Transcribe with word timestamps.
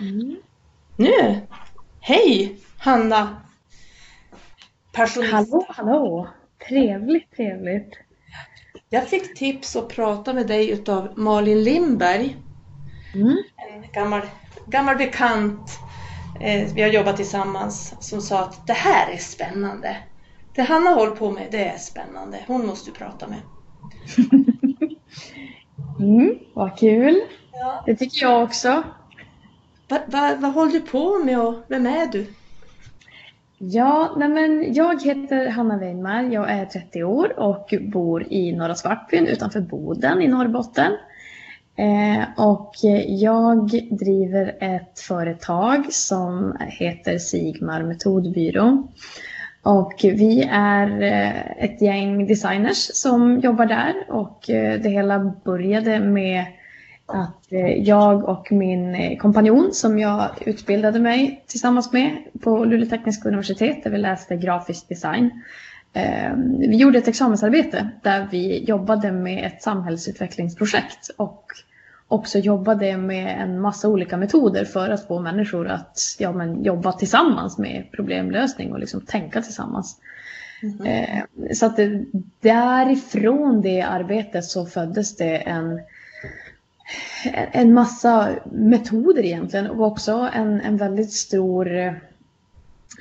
Mm. 0.00 0.36
Nu! 0.96 1.40
Hej 2.00 2.56
Hanna! 2.78 3.36
Passionist. 4.92 5.32
Hallå, 5.32 5.66
hallå! 5.68 6.28
Trevligt, 6.68 7.36
trevligt. 7.36 7.98
Jag 8.90 9.08
fick 9.08 9.34
tips 9.34 9.76
att 9.76 9.88
prata 9.88 10.32
med 10.32 10.46
dig 10.46 10.70
utav 10.70 11.12
Malin 11.16 11.62
Lindberg. 11.62 12.36
Mm. 13.14 13.36
En 13.56 13.92
gammal, 13.92 14.22
gammal 14.66 14.96
bekant. 14.96 15.78
Eh, 16.40 16.74
vi 16.74 16.82
har 16.82 16.88
jobbat 16.88 17.16
tillsammans. 17.16 17.94
Som 18.00 18.20
sa 18.20 18.42
att 18.42 18.66
det 18.66 18.72
här 18.72 19.12
är 19.12 19.18
spännande. 19.18 19.96
Det 20.54 20.62
Hanna 20.62 20.90
håller 20.90 21.16
på 21.16 21.30
med, 21.30 21.48
det 21.50 21.64
är 21.64 21.78
spännande. 21.78 22.38
Hon 22.46 22.66
måste 22.66 22.90
du 22.90 22.94
prata 22.94 23.26
med. 23.28 23.40
Mm, 26.00 26.38
vad 26.54 26.78
kul! 26.78 27.20
Ja. 27.52 27.82
Det 27.86 27.96
tycker 27.96 28.22
jag 28.22 28.42
också. 28.42 28.82
Va, 29.88 29.98
va, 30.06 30.36
vad 30.38 30.52
håller 30.52 30.72
du 30.72 30.80
på 30.80 31.18
med 31.24 31.40
och 31.40 31.54
vem 31.68 31.86
är 31.86 32.06
du? 32.06 32.26
Ja, 33.58 34.14
nej 34.18 34.28
men 34.28 34.74
jag 34.74 35.02
heter 35.02 35.48
Hanna 35.48 35.78
Weinmar. 35.78 36.22
Jag 36.22 36.50
är 36.50 36.64
30 36.64 37.04
år 37.04 37.38
och 37.38 37.74
bor 37.80 38.32
i 38.32 38.52
Norra 38.52 38.74
Svartbyn 38.74 39.26
utanför 39.26 39.60
Boden 39.60 40.22
i 40.22 40.28
Norrbotten. 40.28 40.92
Eh, 41.76 42.24
och 42.36 42.72
jag 43.06 43.70
driver 43.90 44.56
ett 44.60 45.00
företag 45.00 45.92
som 45.92 46.56
heter 46.60 47.18
Sigmar 47.18 47.82
Metodbyrå. 47.82 48.88
Och 49.62 49.94
vi 50.02 50.48
är 50.52 51.02
eh, 51.02 51.64
ett 51.64 51.82
gäng 51.82 52.26
designers 52.26 52.90
som 52.94 53.40
jobbar 53.40 53.66
där 53.66 53.94
och 54.08 54.50
eh, 54.50 54.80
det 54.80 54.88
hela 54.88 55.32
började 55.44 56.00
med 56.00 56.44
att 57.08 57.52
eh, 57.52 57.82
jag 57.82 58.28
och 58.28 58.52
min 58.52 58.94
eh, 58.94 59.18
kompanjon 59.18 59.70
som 59.72 59.98
jag 59.98 60.30
utbildade 60.40 60.98
mig 61.00 61.44
tillsammans 61.46 61.92
med 61.92 62.18
på 62.40 62.64
Luleå 62.64 62.88
tekniska 62.88 63.28
universitet 63.28 63.84
där 63.84 63.90
vi 63.90 63.98
läste 63.98 64.36
grafisk 64.36 64.88
design. 64.88 65.30
Eh, 65.92 66.32
Vi 66.58 66.76
gjorde 66.76 66.98
ett 66.98 67.08
examensarbete 67.08 67.88
där 68.02 68.28
vi 68.30 68.64
jobbade 68.64 69.12
med 69.12 69.46
ett 69.46 69.62
samhällsutvecklingsprojekt 69.62 71.10
och 71.16 71.44
också 72.08 72.38
jobbade 72.38 72.96
med 72.96 73.42
en 73.42 73.60
massa 73.60 73.88
olika 73.88 74.16
metoder 74.16 74.64
för 74.64 74.90
att 74.90 75.06
få 75.06 75.20
människor 75.20 75.68
att 75.68 75.98
ja, 76.18 76.32
men, 76.32 76.64
jobba 76.64 76.92
tillsammans 76.92 77.58
med 77.58 77.84
problemlösning 77.92 78.72
och 78.72 78.78
liksom 78.78 79.00
tänka 79.00 79.42
tillsammans. 79.42 80.00
Eh, 80.84 81.24
Så 81.54 81.66
att 81.66 81.78
därifrån 82.40 83.60
det 83.62 83.82
arbetet 83.82 84.44
så 84.44 84.66
föddes 84.66 85.16
det 85.16 85.36
en, 85.36 85.80
en 87.52 87.74
massa 87.74 88.30
metoder 88.44 89.24
egentligen 89.24 89.66
och 89.66 89.86
också 89.86 90.28
en, 90.34 90.60
en 90.60 90.76
väldigt 90.76 91.12
stor 91.12 91.76
eh, 91.76 91.92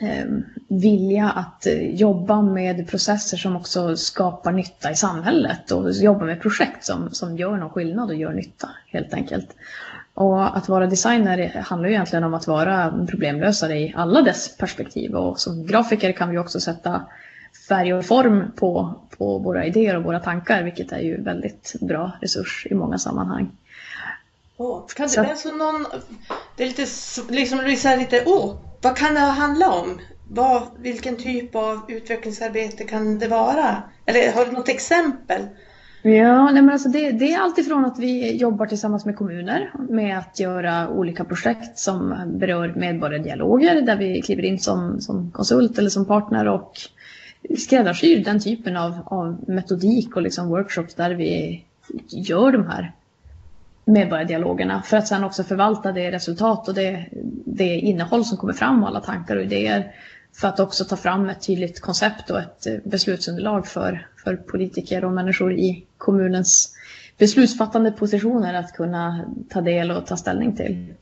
eh 0.01 0.25
vilja 0.69 1.29
att 1.29 1.65
eh, 1.65 1.95
jobba 1.95 2.41
med 2.41 2.87
processer 2.87 3.37
som 3.37 3.55
också 3.55 3.97
skapar 3.97 4.51
nytta 4.51 4.91
i 4.91 4.95
samhället 4.95 5.71
och 5.71 5.91
jobba 5.91 6.25
med 6.25 6.41
projekt 6.41 6.85
som, 6.85 7.09
som 7.11 7.37
gör 7.37 7.57
någon 7.57 7.69
skillnad 7.69 8.09
och 8.09 8.15
gör 8.15 8.33
nytta 8.33 8.69
helt 8.87 9.13
enkelt. 9.13 9.55
Och 10.13 10.57
att 10.57 10.69
vara 10.69 10.87
designer 10.87 11.61
handlar 11.65 11.89
ju 11.89 11.95
egentligen 11.95 12.23
om 12.23 12.33
att 12.33 12.47
vara 12.47 13.05
problemlösare 13.09 13.79
i 13.79 13.93
alla 13.97 14.21
dess 14.21 14.57
perspektiv 14.57 15.15
och 15.15 15.39
som 15.39 15.65
grafiker 15.65 16.11
kan 16.11 16.29
vi 16.29 16.37
också 16.37 16.59
sätta 16.59 17.05
färg 17.67 17.93
och 17.93 18.05
form 18.05 18.51
på, 18.55 18.93
på 19.17 19.37
våra 19.37 19.65
idéer 19.65 19.97
och 19.97 20.03
våra 20.03 20.19
tankar 20.19 20.63
vilket 20.63 20.91
är 20.91 20.99
ju 20.99 21.21
väldigt 21.21 21.75
bra 21.81 22.11
resurs 22.21 22.67
i 22.69 22.73
många 22.73 22.97
sammanhang. 22.97 23.51
Åh, 24.57 24.87
kan 24.95 25.09
Så- 25.09 25.21
alltså 25.21 25.51
någon, 25.51 25.85
det 26.55 26.63
är 26.63 26.67
lite, 26.67 26.85
liksom, 27.33 27.57
det 27.57 27.97
lite, 27.97 28.23
åh, 28.25 28.55
vad 28.81 28.97
kan 28.97 29.13
det 29.13 29.19
handla 29.19 29.73
om? 29.73 29.99
Vad, 30.29 30.67
vilken 30.79 31.15
typ 31.17 31.55
av 31.55 31.81
utvecklingsarbete 31.87 32.83
kan 32.83 33.19
det 33.19 33.27
vara? 33.27 33.83
Eller 34.05 34.31
har 34.33 34.45
du 34.45 34.51
något 34.51 34.69
exempel? 34.69 35.41
Ja, 36.01 36.51
nej 36.51 36.61
men 36.61 36.69
alltså 36.69 36.89
det, 36.89 37.11
det 37.11 37.33
är 37.33 37.39
alltifrån 37.39 37.85
att 37.85 37.99
vi 37.99 38.35
jobbar 38.35 38.65
tillsammans 38.65 39.05
med 39.05 39.15
kommuner 39.17 39.71
med 39.89 40.17
att 40.17 40.39
göra 40.39 40.89
olika 40.89 41.23
projekt 41.25 41.79
som 41.79 42.15
berör 42.27 42.73
medborgardialoger 42.75 43.81
där 43.81 43.95
vi 43.95 44.21
kliver 44.21 44.43
in 44.43 44.59
som, 44.59 45.01
som 45.01 45.31
konsult 45.31 45.77
eller 45.77 45.89
som 45.89 46.05
partner 46.05 46.47
och 46.47 46.71
skräddarsyr 47.57 48.23
den 48.23 48.39
typen 48.39 48.77
av, 48.77 48.93
av 49.05 49.37
metodik 49.47 50.15
och 50.15 50.21
liksom 50.21 50.49
workshops 50.49 50.95
där 50.95 51.11
vi 51.11 51.63
gör 52.09 52.51
de 52.51 52.67
här 52.67 52.91
medborgardialogerna 53.87 54.81
för 54.81 54.97
att 54.97 55.07
sen 55.07 55.23
också 55.23 55.43
förvalta 55.43 55.91
det 55.91 56.11
resultat 56.11 56.67
och 56.67 56.73
det, 56.73 57.05
det 57.45 57.75
innehåll 57.79 58.25
som 58.25 58.37
kommer 58.37 58.53
fram 58.53 58.83
och 58.83 58.89
alla 58.89 58.99
tankar 58.99 59.35
och 59.35 59.43
idéer 59.43 59.91
för 60.33 60.47
att 60.47 60.59
också 60.59 60.85
ta 60.85 60.95
fram 60.95 61.29
ett 61.29 61.47
tydligt 61.47 61.81
koncept 61.81 62.29
och 62.29 62.39
ett 62.39 62.67
eh, 62.67 62.73
beslutsunderlag 62.83 63.67
för, 63.67 64.07
för 64.23 64.35
politiker 64.35 65.05
och 65.05 65.11
människor 65.11 65.53
i 65.53 65.85
kommunens 65.97 66.73
beslutsfattande 67.17 67.91
positioner 67.91 68.53
att 68.53 68.73
kunna 68.73 69.25
ta 69.49 69.61
del 69.61 69.91
och 69.91 70.05
ta 70.05 70.17
ställning 70.17 70.55
till. 70.55 70.93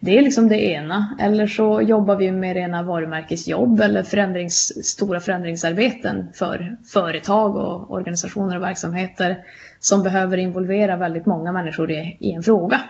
Det 0.00 0.18
är 0.18 0.22
liksom 0.22 0.48
det 0.48 0.64
ena. 0.64 1.16
Eller 1.20 1.46
så 1.46 1.82
jobbar 1.82 2.16
vi 2.16 2.32
med 2.32 2.54
rena 2.54 2.82
varumärkesjobb 2.82 3.80
eller 3.80 4.02
förändrings, 4.02 4.86
stora 4.86 5.20
förändringsarbeten 5.20 6.28
för 6.34 6.76
företag 6.92 7.56
och 7.56 7.90
organisationer 7.90 8.56
och 8.56 8.62
verksamheter 8.62 9.44
som 9.80 10.02
behöver 10.02 10.36
involvera 10.36 10.96
väldigt 10.96 11.26
många 11.26 11.52
människor 11.52 11.90
i, 11.90 12.16
i 12.20 12.32
en 12.32 12.42
fråga. 12.42 12.80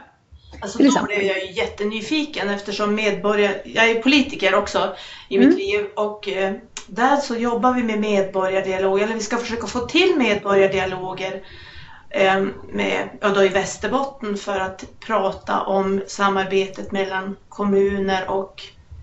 Alltså 0.60 0.78
då 0.78 1.04
blev 1.04 1.22
jag 1.22 1.38
ju 1.38 1.52
jättenyfiken 1.52 2.48
eftersom 2.48 2.94
medborgare, 2.94 3.54
jag 3.64 3.90
är 3.90 4.02
politiker 4.02 4.54
också 4.54 4.94
i 5.28 5.36
Mm. 5.36 5.48
mitt 5.48 5.58
liv 5.58 5.80
och 5.96 6.28
eh, 6.28 6.52
där 6.86 7.16
så 7.16 7.34
jobbar 7.36 7.74
vi 7.74 7.82
med 7.82 8.00
medborgardialog, 8.00 9.00
eller 9.00 9.14
vi 9.14 9.20
ska 9.20 9.36
försöka 9.36 9.66
få 9.66 9.78
till 9.78 10.14
medborgardialoger 10.18 11.42
med, 12.72 13.08
ja 13.20 13.28
då 13.28 13.44
i 13.44 13.48
Västerbotten 13.48 14.36
för 14.36 14.60
att 14.60 14.84
prata 15.06 15.60
om 15.62 16.02
samarbetet 16.06 16.92
mellan 16.92 17.36
kommuner 17.48 18.30
och 18.30 18.62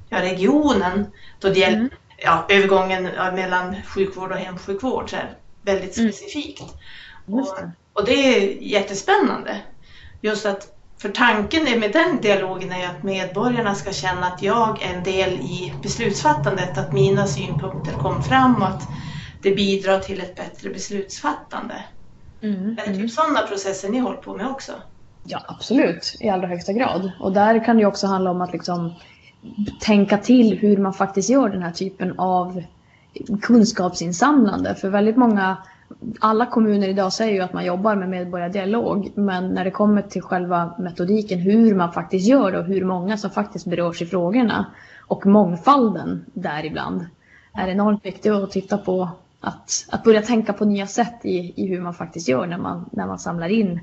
ja, 0.09 0.21
regionen. 0.21 1.11
Då 1.39 1.49
det 1.49 1.59
gäller 1.59 1.77
Mm. 1.77 1.89
ja, 2.17 2.45
övergången 2.49 3.03
mellan 3.35 3.75
sjukvård 3.83 4.31
och 4.31 4.37
hemsjukvård, 4.37 5.09
så 5.09 5.15
här, 5.15 5.37
väldigt 5.61 5.97
Mm. 5.97 6.11
specifikt. 6.11 6.61
Just 7.27 7.51
Och, 7.51 7.57
det. 7.57 7.71
och 7.93 8.05
det 8.05 8.13
är 8.13 8.61
jättespännande. 8.61 9.59
Just 10.21 10.45
att, 10.45 10.67
för 11.01 11.09
tanken 11.09 11.79
med 11.79 11.91
den 11.91 12.21
dialogen 12.21 12.71
är 12.71 12.87
att 12.87 13.03
medborgarna 13.03 13.75
ska 13.75 13.91
känna 13.91 14.27
att 14.27 14.41
jag 14.41 14.81
är 14.83 14.93
en 14.93 15.03
del 15.03 15.33
i 15.33 15.73
beslutsfattandet, 15.83 16.77
att 16.77 16.93
mina 16.93 17.27
synpunkter 17.27 17.93
kommer 17.93 18.21
fram 18.21 18.55
och 18.61 18.67
att 18.67 18.87
det 19.41 19.51
bidrar 19.51 19.99
till 19.99 20.21
ett 20.21 20.35
bättre 20.35 20.69
beslutsfattande. 20.69 21.83
Mm, 22.45 22.69
Är 22.69 22.75
det 22.75 22.81
mm. 22.81 23.01
typ 23.01 23.11
sådana 23.11 23.41
processer 23.41 23.89
ni 23.89 23.99
håller 23.99 24.17
på 24.17 24.37
med 24.37 24.47
också? 24.47 24.71
Ja, 25.23 25.39
absolut. 25.47 26.17
I 26.19 26.29
allra 26.29 26.47
högsta 26.47 26.73
grad. 26.73 27.11
Och 27.19 27.31
där 27.31 27.65
kan 27.65 27.77
det 27.77 27.85
också 27.85 28.07
handla 28.07 28.31
om 28.31 28.41
att 28.41 28.53
liksom 28.53 28.93
tänka 29.81 30.17
till 30.17 30.57
hur 30.57 30.77
man 30.77 30.93
faktiskt 30.93 31.29
gör 31.29 31.49
den 31.49 31.61
här 31.61 31.71
typen 31.71 32.19
av 32.19 32.63
kunskapsinsamlande. 33.41 34.75
För 34.75 34.89
väldigt 34.89 35.17
många, 35.17 35.57
alla 36.19 36.45
kommuner 36.45 36.87
idag 36.87 37.13
säger 37.13 37.33
ju 37.33 37.41
att 37.41 37.53
man 37.53 37.65
jobbar 37.65 37.95
med 37.95 38.09
medborgardialog. 38.09 39.11
Men 39.15 39.53
när 39.53 39.63
det 39.63 39.71
kommer 39.71 40.01
till 40.01 40.21
själva 40.21 40.73
metodiken, 40.79 41.39
hur 41.39 41.75
man 41.75 41.93
faktiskt 41.93 42.27
gör 42.27 42.51
det 42.51 42.59
och 42.59 42.65
hur 42.65 42.85
många 42.85 43.17
som 43.17 43.29
faktiskt 43.29 43.65
berörs 43.65 44.01
i 44.01 44.05
frågorna 44.05 44.65
och 45.07 45.25
mångfalden 45.25 46.25
däribland 46.33 47.05
är 47.53 47.67
enormt 47.67 48.05
viktigt 48.05 48.31
att 48.31 48.51
titta 48.51 48.77
på 48.77 49.09
att, 49.45 49.85
att 49.89 50.03
börja 50.03 50.21
tänka 50.21 50.53
på 50.53 50.65
nya 50.65 50.87
sätt 50.87 51.19
i, 51.25 51.53
i 51.55 51.67
hur 51.67 51.81
man 51.81 51.93
faktiskt 51.93 52.27
gör 52.27 52.47
när 52.47 52.57
man, 52.57 52.89
när 52.91 53.07
man 53.07 53.19
samlar 53.19 53.49
in 53.49 53.79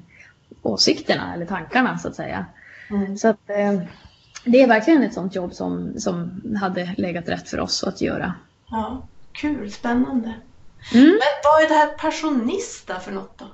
åsikterna 0.63 1.35
eller 1.35 1.47
tankarna 1.47 1.99
så 1.99 2.09
att 2.09 2.15
säga. 2.15 2.47
Mm. 2.91 3.17
Så 3.17 3.29
att, 3.29 3.51
eh, 3.51 3.81
det 4.45 4.63
är 4.63 4.69
verkligen 4.69 5.03
ett 5.03 5.15
sånt 5.15 5.35
jobb 5.35 5.55
som, 5.55 5.93
som 5.99 6.43
hade 6.61 6.95
legat 6.97 7.29
rätt 7.29 7.49
för 7.49 7.61
oss 7.61 7.85
att 7.85 8.01
göra. 8.01 8.35
Ja, 8.71 9.03
kul, 9.33 9.73
spännande. 9.73 10.35
Mm. 10.95 11.07
Men 11.07 11.33
vad 11.45 11.63
är 11.65 11.69
det 11.69 11.75
här 11.75 11.99
Passionista 11.99 13.01
för 13.01 13.13
något 13.13 13.39
då? 13.39 13.45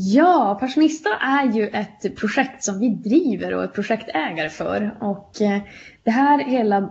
Ja, 0.00 0.56
Passionista 0.60 1.08
är 1.20 1.52
ju 1.52 1.68
ett 1.68 2.16
projekt 2.16 2.64
som 2.64 2.78
vi 2.78 2.88
driver 2.88 3.54
och 3.54 3.62
är 3.62 3.66
projektägare 3.66 4.48
för. 4.48 4.94
Och 5.00 5.42
eh, 5.42 5.60
det 6.02 6.10
här 6.10 6.44
hela 6.44 6.90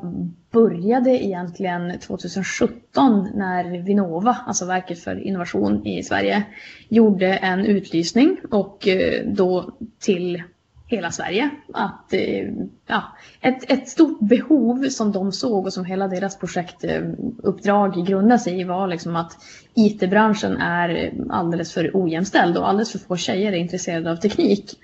började 0.52 1.26
egentligen 1.26 2.00
2017 2.00 3.28
när 3.36 3.82
Vinnova, 3.82 4.38
alltså 4.48 4.66
Verket 4.66 5.00
för 5.00 5.24
innovation 5.24 5.88
i 5.88 6.04
Sverige, 6.04 6.44
gjorde 6.90 7.28
en 7.28 7.66
utlysning 7.66 8.38
och 8.52 8.88
eh, 8.88 9.26
då 9.26 9.72
till 10.00 10.44
hela 10.88 11.12
Sverige. 11.12 11.50
Att, 11.74 12.14
eh, 12.14 12.48
ja, 12.88 13.04
ett, 13.42 13.72
ett 13.72 13.90
stort 13.90 14.20
behov 14.20 14.90
som 14.90 15.12
de 15.12 15.32
såg 15.32 15.66
och 15.66 15.74
som 15.74 15.86
hela 15.86 16.08
deras 16.08 16.40
projektuppdrag 16.40 17.98
eh, 17.98 18.04
grundade 18.04 18.40
sig 18.40 18.60
i 18.60 18.64
var 18.64 18.88
liksom 18.88 19.16
att 19.16 19.38
IT-branschen 19.74 20.58
är 20.58 21.14
alldeles 21.30 21.74
för 21.74 21.92
ojämställd 21.94 22.58
och 22.58 22.70
alldeles 22.70 22.92
för 22.92 23.00
få 23.00 23.18
tjejer 23.18 23.52
är 23.52 23.58
intresserade 23.58 24.12
av 24.12 24.16
teknik. 24.16 24.80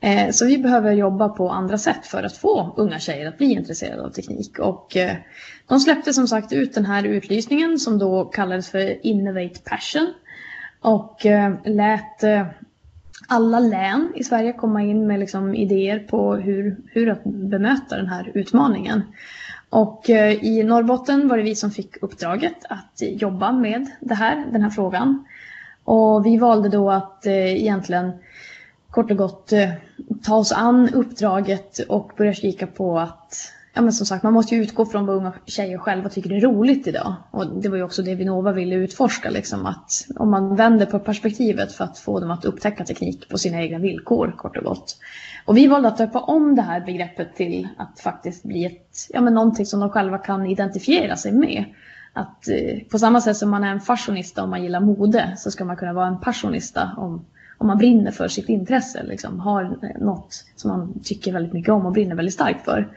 Eh, 0.00 0.30
så 0.30 0.46
vi 0.46 0.58
behöver 0.58 0.92
jobba 0.92 1.28
på 1.28 1.50
andra 1.50 1.78
sätt 1.78 2.06
för 2.06 2.22
att 2.22 2.36
få 2.36 2.74
unga 2.76 2.98
tjejer 2.98 3.28
att 3.28 3.38
bli 3.38 3.52
intresserade 3.52 4.02
av 4.02 4.10
teknik. 4.10 4.58
Och 4.58 4.96
de 5.68 5.80
släppte 5.80 6.12
som 6.12 6.28
sagt 6.28 6.52
ut 6.52 6.74
den 6.74 6.86
här 6.86 7.04
utlysningen 7.04 7.78
som 7.78 7.98
då 7.98 8.24
kallades 8.24 8.70
för 8.70 9.06
Innovate 9.06 9.60
Passion. 9.64 10.14
Och 10.80 11.26
lät 11.64 12.24
alla 13.26 13.60
län 13.60 14.12
i 14.14 14.24
Sverige 14.24 14.52
komma 14.52 14.82
in 14.82 15.06
med 15.06 15.20
liksom 15.20 15.54
idéer 15.54 15.98
på 15.98 16.34
hur, 16.36 16.76
hur 16.86 17.10
att 17.10 17.24
bemöta 17.24 17.96
den 17.96 18.06
här 18.06 18.30
utmaningen. 18.34 19.02
Och 19.70 20.10
eh, 20.10 20.44
i 20.44 20.62
Norrbotten 20.62 21.28
var 21.28 21.36
det 21.36 21.42
vi 21.42 21.54
som 21.54 21.70
fick 21.70 22.02
uppdraget 22.02 22.56
att 22.68 23.02
jobba 23.02 23.52
med 23.52 23.86
det 24.00 24.14
här, 24.14 24.46
den 24.52 24.62
här 24.62 24.70
frågan. 24.70 25.24
Och 25.84 26.26
vi 26.26 26.36
valde 26.36 26.68
då 26.68 26.90
att 26.90 27.26
eh, 27.26 27.62
egentligen 27.62 28.12
kort 28.90 29.10
och 29.10 29.16
gott 29.16 29.52
eh, 29.52 29.70
ta 30.22 30.36
oss 30.36 30.52
an 30.52 30.88
uppdraget 30.94 31.78
och 31.78 32.12
börja 32.16 32.34
kika 32.34 32.66
på 32.66 32.98
att 32.98 33.52
Ja 33.76 33.82
men 33.82 33.92
som 33.92 34.06
sagt, 34.06 34.22
man 34.22 34.32
måste 34.32 34.54
ju 34.54 34.62
utgå 34.62 34.86
från 34.86 35.06
vad 35.06 35.16
unga 35.16 35.32
tjejer 35.46 35.78
själva 35.78 36.08
tycker 36.08 36.32
är 36.32 36.40
roligt 36.40 36.86
idag. 36.86 37.14
Och 37.30 37.46
det 37.46 37.68
var 37.68 37.76
ju 37.76 37.82
också 37.82 38.02
det 38.02 38.14
Vinnova 38.14 38.52
ville 38.52 38.74
utforska, 38.74 39.30
liksom 39.30 39.66
att 39.66 40.06
om 40.16 40.30
man 40.30 40.56
vänder 40.56 40.86
på 40.86 40.98
perspektivet 40.98 41.72
för 41.72 41.84
att 41.84 41.98
få 41.98 42.20
dem 42.20 42.30
att 42.30 42.44
upptäcka 42.44 42.84
teknik 42.84 43.28
på 43.28 43.38
sina 43.38 43.62
egna 43.62 43.78
villkor, 43.78 44.34
kort 44.36 44.56
och 44.56 44.64
gott. 44.64 44.96
Och 45.44 45.56
vi 45.56 45.66
valde 45.66 45.88
att 45.88 45.98
döpa 45.98 46.20
om 46.20 46.54
det 46.54 46.62
här 46.62 46.80
begreppet 46.80 47.36
till 47.36 47.68
att 47.76 48.00
faktiskt 48.00 48.42
bli 48.42 48.64
ett, 48.64 49.06
ja 49.08 49.20
men 49.20 49.34
någonting 49.34 49.66
som 49.66 49.80
de 49.80 49.90
själva 49.90 50.18
kan 50.18 50.46
identifiera 50.46 51.16
sig 51.16 51.32
med. 51.32 51.64
Att 52.12 52.48
eh, 52.48 52.78
på 52.90 52.98
samma 52.98 53.20
sätt 53.20 53.36
som 53.36 53.50
man 53.50 53.64
är 53.64 53.72
en 53.72 53.80
fashionista 53.80 54.42
om 54.42 54.50
man 54.50 54.62
gillar 54.62 54.80
mode 54.80 55.32
så 55.36 55.50
ska 55.50 55.64
man 55.64 55.76
kunna 55.76 55.92
vara 55.92 56.06
en 56.06 56.20
passionista 56.20 56.90
om 56.96 57.24
om 57.58 57.66
man 57.66 57.78
brinner 57.78 58.10
för 58.10 58.28
sitt 58.28 58.48
intresse, 58.48 59.02
liksom, 59.02 59.40
har 59.40 59.78
något 60.00 60.44
som 60.56 60.70
man 60.70 61.00
tycker 61.04 61.32
väldigt 61.32 61.52
mycket 61.52 61.72
om 61.72 61.86
och 61.86 61.92
brinner 61.92 62.14
väldigt 62.14 62.34
starkt 62.34 62.64
för. 62.64 62.88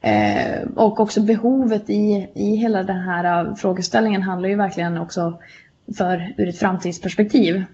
Eh, 0.00 0.68
och 0.74 1.00
också 1.00 1.20
behovet 1.20 1.90
i, 1.90 2.28
i 2.34 2.56
hela 2.56 2.82
den 2.82 2.98
här 2.98 3.46
eh, 3.46 3.54
frågeställningen 3.54 4.22
handlar 4.22 4.48
ju 4.48 4.56
verkligen 4.56 4.98
också 4.98 5.38
för 5.96 6.34
ur 6.36 6.48
ett 6.48 6.58
framtidsperspektiv. 6.58 7.64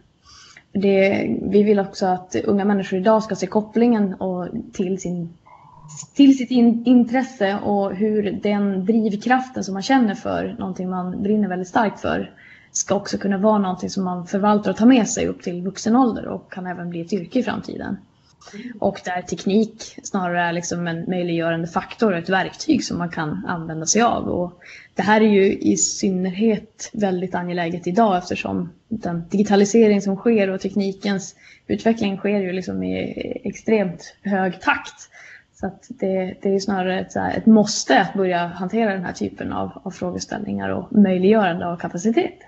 Det, 0.73 1.29
vi 1.43 1.63
vill 1.63 1.79
också 1.79 2.07
att 2.07 2.37
unga 2.45 2.65
människor 2.65 2.99
idag 2.99 3.23
ska 3.23 3.35
se 3.35 3.47
kopplingen 3.47 4.15
och 4.15 4.49
till, 4.73 5.01
sin, 5.01 5.35
till 6.15 6.39
sitt 6.39 6.51
in, 6.51 6.83
intresse 6.87 7.59
och 7.59 7.95
hur 7.95 8.33
den 8.43 8.85
drivkraften 8.85 9.65
som 9.65 9.75
man 9.75 9.83
känner 9.83 10.15
för 10.15 10.57
någonting 10.59 10.91
man 10.91 11.23
brinner 11.23 11.49
väldigt 11.49 11.69
starkt 11.69 12.01
för 12.01 12.31
ska 12.73 12.95
också 12.95 13.19
kunna 13.19 13.39
vara 13.39 13.59
någonting 13.59 13.91
som 13.91 14.05
man 14.05 14.27
förvaltar 14.27 14.71
och 14.71 14.77
tar 14.77 14.87
med 14.87 15.09
sig 15.09 15.27
upp 15.27 15.43
till 15.43 15.63
vuxen 15.63 15.97
ålder 15.97 16.27
och 16.27 16.53
kan 16.53 16.67
även 16.67 16.91
bli 16.91 17.01
ett 17.01 17.13
yrke 17.13 17.39
i 17.39 17.43
framtiden. 17.43 17.97
Och 18.81 19.01
där 19.05 19.23
teknik 19.23 19.99
snarare 20.03 20.41
är 20.41 20.53
liksom 20.53 20.87
en 20.87 21.05
möjliggörande 21.09 21.67
faktor 21.67 22.13
och 22.13 22.19
ett 22.19 22.29
verktyg 22.29 22.85
som 22.85 22.99
man 22.99 23.09
kan 23.09 23.47
använda 23.47 23.87
sig 23.87 24.03
av. 24.03 24.29
Och 24.29 24.61
det 24.95 25.03
här 25.03 25.21
är 25.21 25.29
ju 25.29 25.53
i 25.53 25.77
synnerhet 25.77 26.91
väldigt 26.93 27.35
angeläget 27.35 27.87
idag 27.87 28.19
eftersom 28.19 28.73
den 28.89 29.29
digitalisering 29.29 30.03
som 30.03 30.17
sker 30.17 30.51
och 30.51 30.61
teknikens 30.61 31.35
utveckling 31.67 32.17
sker 32.17 32.41
ju 32.41 32.53
liksom 32.53 32.83
i 32.83 33.13
extremt 33.45 34.15
hög 34.23 34.61
takt. 34.61 35.09
Så 35.55 35.67
att 35.67 35.87
det, 35.89 36.35
det 36.43 36.55
är 36.55 36.61
snarare 36.61 37.01
ett, 37.01 37.17
ett 37.17 37.47
måste 37.47 38.01
att 38.01 38.15
börja 38.15 38.47
hantera 38.47 38.93
den 38.93 39.05
här 39.05 39.13
typen 39.13 39.53
av, 39.53 39.81
av 39.85 39.91
frågeställningar 39.91 40.69
och 40.69 40.93
möjliggörande 40.93 41.67
av 41.67 41.77
kapacitet. 41.77 42.39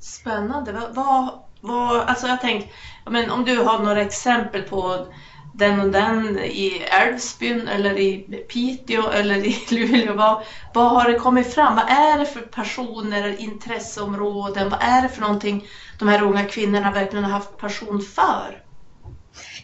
Spännande. 0.00 0.72
Vad, 0.72 0.94
vad, 0.94 1.30
vad, 1.60 2.00
alltså 2.00 2.26
jag 2.26 2.40
tänkt, 2.40 2.68
men 3.10 3.30
om 3.30 3.44
du 3.44 3.58
har 3.58 3.78
några 3.78 4.02
exempel 4.02 4.62
på 4.62 5.06
den 5.58 5.80
och 5.80 5.90
den 5.90 6.38
i 6.38 6.82
Älvsbyn 7.02 7.68
eller 7.68 7.98
i 7.98 8.18
Piteå 8.52 9.10
eller 9.10 9.36
i 9.36 9.56
Luleå. 9.70 10.14
Vad, 10.14 10.42
vad 10.74 10.90
har 10.90 11.12
det 11.12 11.18
kommit 11.18 11.54
fram? 11.54 11.76
Vad 11.76 11.90
är 11.90 12.18
det 12.18 12.26
för 12.26 12.40
personer, 12.40 13.40
intresseområden? 13.40 14.70
Vad 14.70 14.78
är 14.82 15.02
det 15.02 15.08
för 15.08 15.20
någonting 15.20 15.64
de 15.98 16.08
här 16.08 16.22
unga 16.22 16.44
kvinnorna 16.44 16.90
verkligen 16.90 17.24
har 17.24 17.32
haft 17.32 17.56
passion 17.56 18.00
för? 18.00 18.62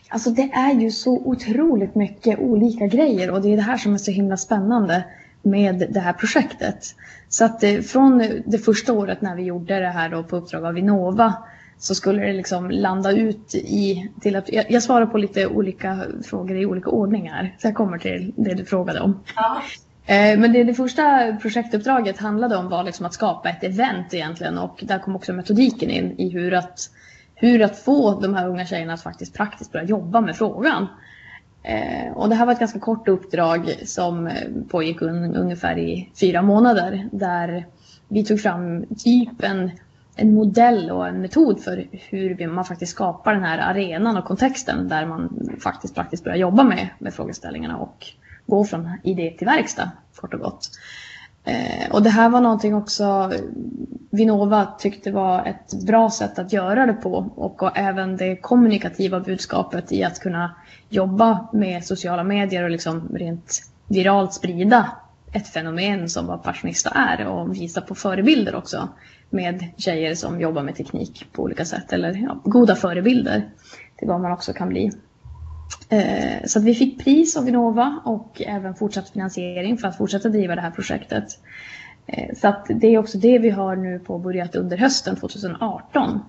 Alltså 0.08 0.30
det 0.30 0.50
är 0.52 0.72
ju 0.72 0.90
så 0.90 1.10
otroligt 1.10 1.94
mycket 1.94 2.38
olika 2.38 2.86
grejer 2.86 3.30
och 3.30 3.42
det 3.42 3.52
är 3.52 3.56
det 3.56 3.62
här 3.62 3.76
som 3.76 3.94
är 3.94 3.98
så 3.98 4.10
himla 4.10 4.36
spännande 4.36 5.04
med 5.44 5.86
det 5.90 6.00
här 6.00 6.12
projektet. 6.12 6.94
Så 7.28 7.44
att 7.44 7.62
eh, 7.62 7.80
från 7.80 8.42
det 8.46 8.58
första 8.58 8.92
året 8.92 9.20
när 9.20 9.36
vi 9.36 9.42
gjorde 9.42 9.80
det 9.80 9.88
här 9.88 10.08
då 10.08 10.22
på 10.22 10.36
uppdrag 10.36 10.64
av 10.64 10.74
Vinnova 10.74 11.34
så 11.78 11.94
skulle 11.94 12.22
det 12.22 12.32
liksom 12.32 12.70
landa 12.70 13.12
ut 13.12 13.54
i 13.54 14.10
till 14.20 14.36
att 14.36 14.52
jag, 14.52 14.70
jag 14.70 14.82
svarar 14.82 15.06
på 15.06 15.18
lite 15.18 15.46
olika 15.46 16.00
frågor 16.24 16.56
i 16.56 16.66
olika 16.66 16.90
ordningar. 16.90 17.56
Så 17.58 17.66
jag 17.66 17.74
kommer 17.74 17.98
till 17.98 18.32
det 18.36 18.54
du 18.54 18.64
frågade 18.64 19.00
om. 19.00 19.20
Ja. 19.36 19.62
Eh, 20.06 20.38
men 20.38 20.52
det, 20.52 20.64
det 20.64 20.74
första 20.74 21.36
projektuppdraget 21.40 22.18
handlade 22.18 22.56
om 22.56 22.68
var 22.68 22.84
liksom 22.84 23.06
att 23.06 23.14
skapa 23.14 23.48
ett 23.48 23.64
event 23.64 24.14
egentligen 24.14 24.58
och 24.58 24.80
där 24.82 24.98
kom 24.98 25.16
också 25.16 25.32
metodiken 25.32 25.90
in 25.90 26.18
i 26.18 26.28
hur 26.28 26.54
att, 26.54 26.90
hur 27.34 27.62
att 27.62 27.78
få 27.78 28.20
de 28.20 28.34
här 28.34 28.48
unga 28.48 28.66
tjejerna 28.66 28.92
att 28.92 29.02
faktiskt 29.02 29.34
praktiskt 29.34 29.72
börja 29.72 29.84
jobba 29.84 30.20
med 30.20 30.36
frågan. 30.36 30.86
Eh, 31.64 32.12
och 32.12 32.28
det 32.28 32.34
här 32.34 32.46
var 32.46 32.52
ett 32.52 32.58
ganska 32.58 32.78
kort 32.78 33.08
uppdrag 33.08 33.74
som 33.84 34.26
eh, 34.26 34.34
pågick 34.68 35.02
un, 35.02 35.36
ungefär 35.36 35.78
i 35.78 36.10
fyra 36.20 36.42
månader 36.42 37.08
där 37.12 37.66
vi 38.08 38.24
tog 38.24 38.40
fram 38.40 38.84
typ 38.98 39.42
en, 39.42 39.70
en 40.16 40.34
modell 40.34 40.90
och 40.90 41.08
en 41.08 41.20
metod 41.20 41.60
för 41.60 41.86
hur 41.92 42.46
man 42.46 42.64
faktiskt 42.64 42.92
skapar 42.92 43.34
den 43.34 43.44
här 43.44 43.58
arenan 43.58 44.16
och 44.16 44.24
kontexten 44.24 44.88
där 44.88 45.06
man 45.06 45.50
faktiskt 45.62 45.94
praktiskt 45.94 46.24
börjar 46.24 46.38
jobba 46.38 46.64
med, 46.64 46.88
med 46.98 47.14
frågeställningarna 47.14 47.76
och 47.76 48.06
gå 48.46 48.64
från 48.64 48.90
idé 49.02 49.34
till 49.38 49.46
verkstad 49.46 49.90
kort 50.24 50.34
och 50.34 50.40
gott. 50.40 50.70
Eh, 51.44 51.90
och 51.90 52.02
det 52.02 52.10
här 52.10 52.28
var 52.28 52.40
någonting 52.40 52.74
också 52.74 53.32
Vinnova 54.10 54.66
tyckte 54.78 55.10
var 55.10 55.46
ett 55.46 55.84
bra 55.86 56.10
sätt 56.10 56.38
att 56.38 56.52
göra 56.52 56.86
det 56.86 56.92
på 56.92 57.32
och 57.34 57.76
även 57.76 58.16
det 58.16 58.36
kommunikativa 58.36 59.20
budskapet 59.20 59.92
i 59.92 60.04
att 60.04 60.20
kunna 60.20 60.54
jobba 60.88 61.48
med 61.52 61.84
sociala 61.84 62.24
medier 62.24 62.64
och 62.64 62.70
liksom 62.70 63.08
rent 63.14 63.62
viralt 63.88 64.34
sprida 64.34 64.90
ett 65.32 65.48
fenomen 65.48 66.08
som 66.08 66.26
vad 66.26 66.42
Passionista 66.42 66.90
är 66.90 67.26
och 67.26 67.54
visa 67.54 67.80
på 67.80 67.94
förebilder 67.94 68.54
också 68.54 68.88
med 69.30 69.64
tjejer 69.76 70.14
som 70.14 70.40
jobbar 70.40 70.62
med 70.62 70.76
teknik 70.76 71.26
på 71.32 71.42
olika 71.42 71.64
sätt 71.64 71.92
eller 71.92 72.14
ja, 72.14 72.40
goda 72.44 72.76
förebilder 72.76 73.48
till 73.96 74.08
vad 74.08 74.20
man 74.20 74.32
också 74.32 74.52
kan 74.52 74.68
bli. 74.68 74.92
Eh, 75.88 76.46
så 76.46 76.58
att 76.58 76.64
vi 76.64 76.74
fick 76.74 77.04
pris 77.04 77.36
av 77.36 77.44
Vinnova 77.44 78.00
och 78.04 78.42
även 78.46 78.74
fortsatt 78.74 79.10
finansiering 79.10 79.78
för 79.78 79.88
att 79.88 79.96
fortsätta 79.96 80.28
driva 80.28 80.54
det 80.54 80.60
här 80.60 80.70
projektet. 80.70 81.24
Eh, 82.06 82.34
så 82.36 82.48
att 82.48 82.66
det 82.68 82.86
är 82.94 82.98
också 82.98 83.18
det 83.18 83.38
vi 83.38 83.50
har 83.50 83.76
nu 83.76 83.98
påbörjat 83.98 84.56
under 84.56 84.76
hösten 84.76 85.16
2018. 85.16 86.20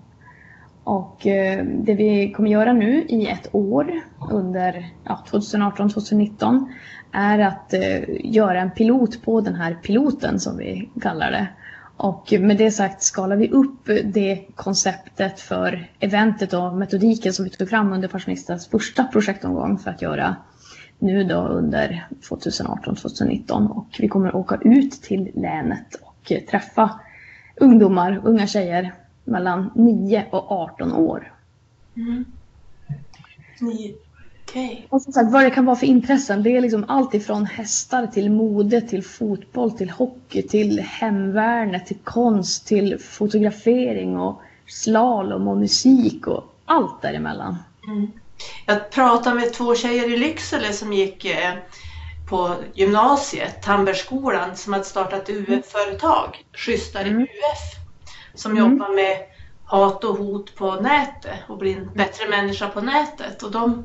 Och 0.84 1.28
eh, 1.28 1.66
det 1.66 1.94
vi 1.94 2.32
kommer 2.32 2.50
göra 2.50 2.74
nu 2.74 3.06
i 3.10 3.28
ett 3.28 3.56
år 3.56 4.02
under 4.32 4.90
ja, 5.04 5.24
2018-2019 5.32 6.66
är 7.12 7.40
att 7.40 7.74
eh, 7.74 8.00
göra 8.08 8.62
en 8.62 8.72
pilot 8.72 9.22
på 9.22 9.42
den 9.42 9.56
här 9.56 9.74
piloten 9.74 10.40
som 10.40 10.58
vi 10.58 10.90
kallar 11.02 11.32
det. 11.32 11.48
Och 11.98 12.34
med 12.40 12.58
det 12.58 12.72
sagt 12.72 13.04
skalar 13.04 13.36
vi 13.36 13.50
upp 13.50 13.86
det 14.04 14.46
konceptet 14.56 15.40
för 15.40 15.92
eventet 16.00 16.54
och 16.54 16.74
metodiken 16.74 17.34
som 17.34 17.46
vi 17.46 17.52
tog 17.52 17.70
fram 17.70 17.94
under 17.94 18.08
Passionistas 18.08 18.68
första 18.68 19.04
projektomgång 19.04 19.78
för 19.78 19.90
att 19.90 20.02
göra 20.02 20.36
nu 21.00 21.24
då 21.24 21.36
under 21.36 22.08
2018-2019. 22.30 23.70
Och 23.70 23.88
vi 24.00 24.08
kommer 24.08 24.28
att 24.28 24.36
åka 24.36 24.58
ut 24.62 24.92
till 24.92 25.32
länet 25.36 25.96
och 26.02 26.32
träffa 26.50 27.00
ungdomar, 27.56 28.22
unga 28.24 28.48
tjejer 28.48 28.94
mellan 29.24 29.72
9 29.76 30.26
och 30.32 30.52
18 30.52 30.94
år. 30.94 31.34
Mm. 31.96 32.26
Okay. 34.56 34.82
Och 34.90 35.02
som 35.02 35.14
sagt, 35.14 35.32
vad 35.32 35.44
det 35.44 35.52
kan 35.52 35.66
vara 35.66 35.76
för 35.76 35.86
intressen. 35.86 36.44
Det 36.44 36.58
är 36.58 36.62
liksom 36.62 36.86
allt 36.88 37.14
ifrån 37.14 37.46
hästar 37.46 38.08
till 38.08 38.32
mode, 38.32 38.82
till 38.82 39.04
fotboll, 39.04 39.72
till 39.72 39.90
hockey, 39.90 40.42
till 40.42 40.80
hemvärnet, 40.80 41.86
till 41.86 41.98
konst, 42.04 42.68
till 42.68 43.00
fotografering 43.00 44.18
och 44.18 44.42
slalom 44.68 45.48
och 45.48 45.58
musik 45.58 46.28
och 46.28 46.44
allt 46.66 47.02
däremellan. 47.02 47.58
Mm. 47.88 48.12
Jag 48.66 48.92
pratade 48.92 49.36
med 49.36 49.54
två 49.54 49.76
tjejer 49.76 50.14
i 50.14 50.18
Lycksele 50.18 50.74
som 50.74 50.94
gick 50.94 51.26
eh, 51.26 51.54
på 52.30 52.56
gymnasiet, 52.74 53.62
Tamberskolan, 53.62 54.56
som 54.56 54.74
hade 54.74 54.86
startat 54.86 55.30
UF-företag, 55.30 56.46
Schysstare 56.54 57.08
mm. 57.08 57.22
UF, 57.22 57.90
som 58.34 58.52
mm. 58.52 58.64
jobbar 58.64 58.96
med 58.96 59.18
hat 59.66 60.04
och 60.04 60.18
hot 60.18 60.56
på 60.56 60.76
nätet 60.76 61.40
och 61.48 61.58
bli 61.58 61.74
en 61.74 61.90
bättre 61.94 62.30
människa 62.30 62.68
på 62.68 62.82
nätet. 62.82 63.44
Och 63.44 63.52
de 63.52 63.84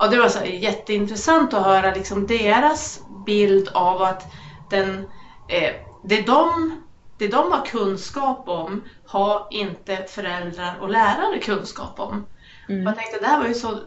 Ja, 0.00 0.06
det 0.06 0.18
var 0.18 0.28
så 0.28 0.44
jätteintressant 0.44 1.54
att 1.54 1.64
höra 1.64 1.94
liksom 1.94 2.26
deras 2.26 3.00
bild 3.26 3.68
av 3.68 4.02
att 4.02 4.32
den, 4.70 5.08
eh, 5.48 5.74
det, 6.04 6.26
de, 6.26 6.72
det 7.18 7.28
de 7.28 7.52
har 7.52 7.66
kunskap 7.66 8.48
om 8.48 8.82
har 9.06 9.46
inte 9.50 9.96
föräldrar 9.96 10.76
och 10.80 10.88
lärare 10.88 11.38
kunskap 11.38 12.00
om. 12.00 12.26
Mm. 12.68 12.82
Jag 12.82 12.96
tänkte 12.96 13.18
det 13.20 13.26
här 13.26 13.38
var 13.40 13.48
ju 13.48 13.54
så 13.54 13.78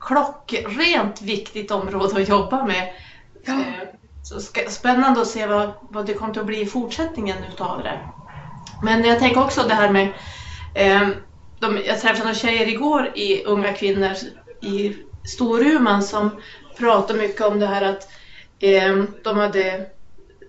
klockrent 0.00 1.22
viktigt 1.22 1.70
område 1.70 2.22
att 2.22 2.28
jobba 2.28 2.64
med. 2.64 2.92
Ja. 3.44 3.52
Eh, 3.52 3.88
så 4.22 4.40
spännande 4.68 5.20
att 5.20 5.26
se 5.26 5.46
vad, 5.46 5.72
vad 5.80 6.06
det 6.06 6.14
kommer 6.14 6.38
att 6.38 6.46
bli 6.46 6.60
i 6.60 6.66
fortsättningen 6.66 7.36
utav 7.52 7.82
det. 7.82 7.98
Men 8.82 9.04
jag 9.04 9.18
tänker 9.18 9.44
också 9.44 9.62
det 9.68 9.74
här 9.74 9.90
med 9.90 10.08
eh, 10.74 11.08
de, 11.58 11.78
jag 11.86 12.00
träffade 12.00 12.24
några 12.24 12.34
tjejer 12.34 12.68
igår 12.68 13.12
i 13.14 13.44
Unga 13.44 13.72
kvinnor 13.72 14.12
i 14.62 14.96
Storuman 15.30 16.02
som 16.02 16.30
pratade 16.78 17.18
mycket 17.18 17.40
om 17.40 17.60
det 17.60 17.66
här 17.66 17.82
att 17.82 18.08
eh, 18.60 19.04
de 19.22 19.36
hade 19.36 19.86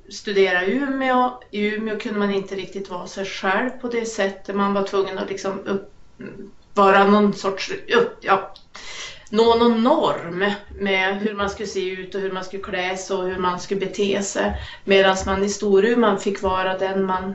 studerat 0.09 0.67
i 0.67 0.71
Umeå. 0.71 1.41
I 1.51 1.65
Umeå 1.65 1.99
kunde 1.99 2.19
man 2.19 2.33
inte 2.33 2.55
riktigt 2.55 2.89
vara 2.89 3.07
sig 3.07 3.25
själv 3.25 3.69
på 3.69 3.87
det 3.87 4.05
sättet. 4.05 4.55
Man 4.55 4.73
var 4.73 4.83
tvungen 4.83 5.17
att 5.17 5.29
liksom 5.29 5.59
upp, 5.65 5.93
vara 6.73 7.07
någon 7.07 7.33
sorts, 7.33 7.71
upp, 7.95 8.17
ja, 8.21 8.53
nå 9.29 9.55
någon 9.55 9.83
norm 9.83 10.51
med 10.79 11.19
hur 11.19 11.33
man 11.33 11.49
skulle 11.49 11.67
se 11.67 11.89
ut 11.89 12.15
och 12.15 12.21
hur 12.21 12.31
man 12.31 12.43
skulle 12.43 12.63
klä 12.63 12.97
sig 12.97 13.15
och 13.15 13.27
hur 13.27 13.37
man 13.37 13.59
skulle 13.59 13.79
bete 13.79 14.21
sig. 14.21 14.61
Medan 14.83 15.17
man 15.25 15.43
i 15.43 15.49
Storuman 15.49 16.19
fick 16.19 16.41
vara 16.41 16.77
den 16.77 17.05
man, 17.05 17.33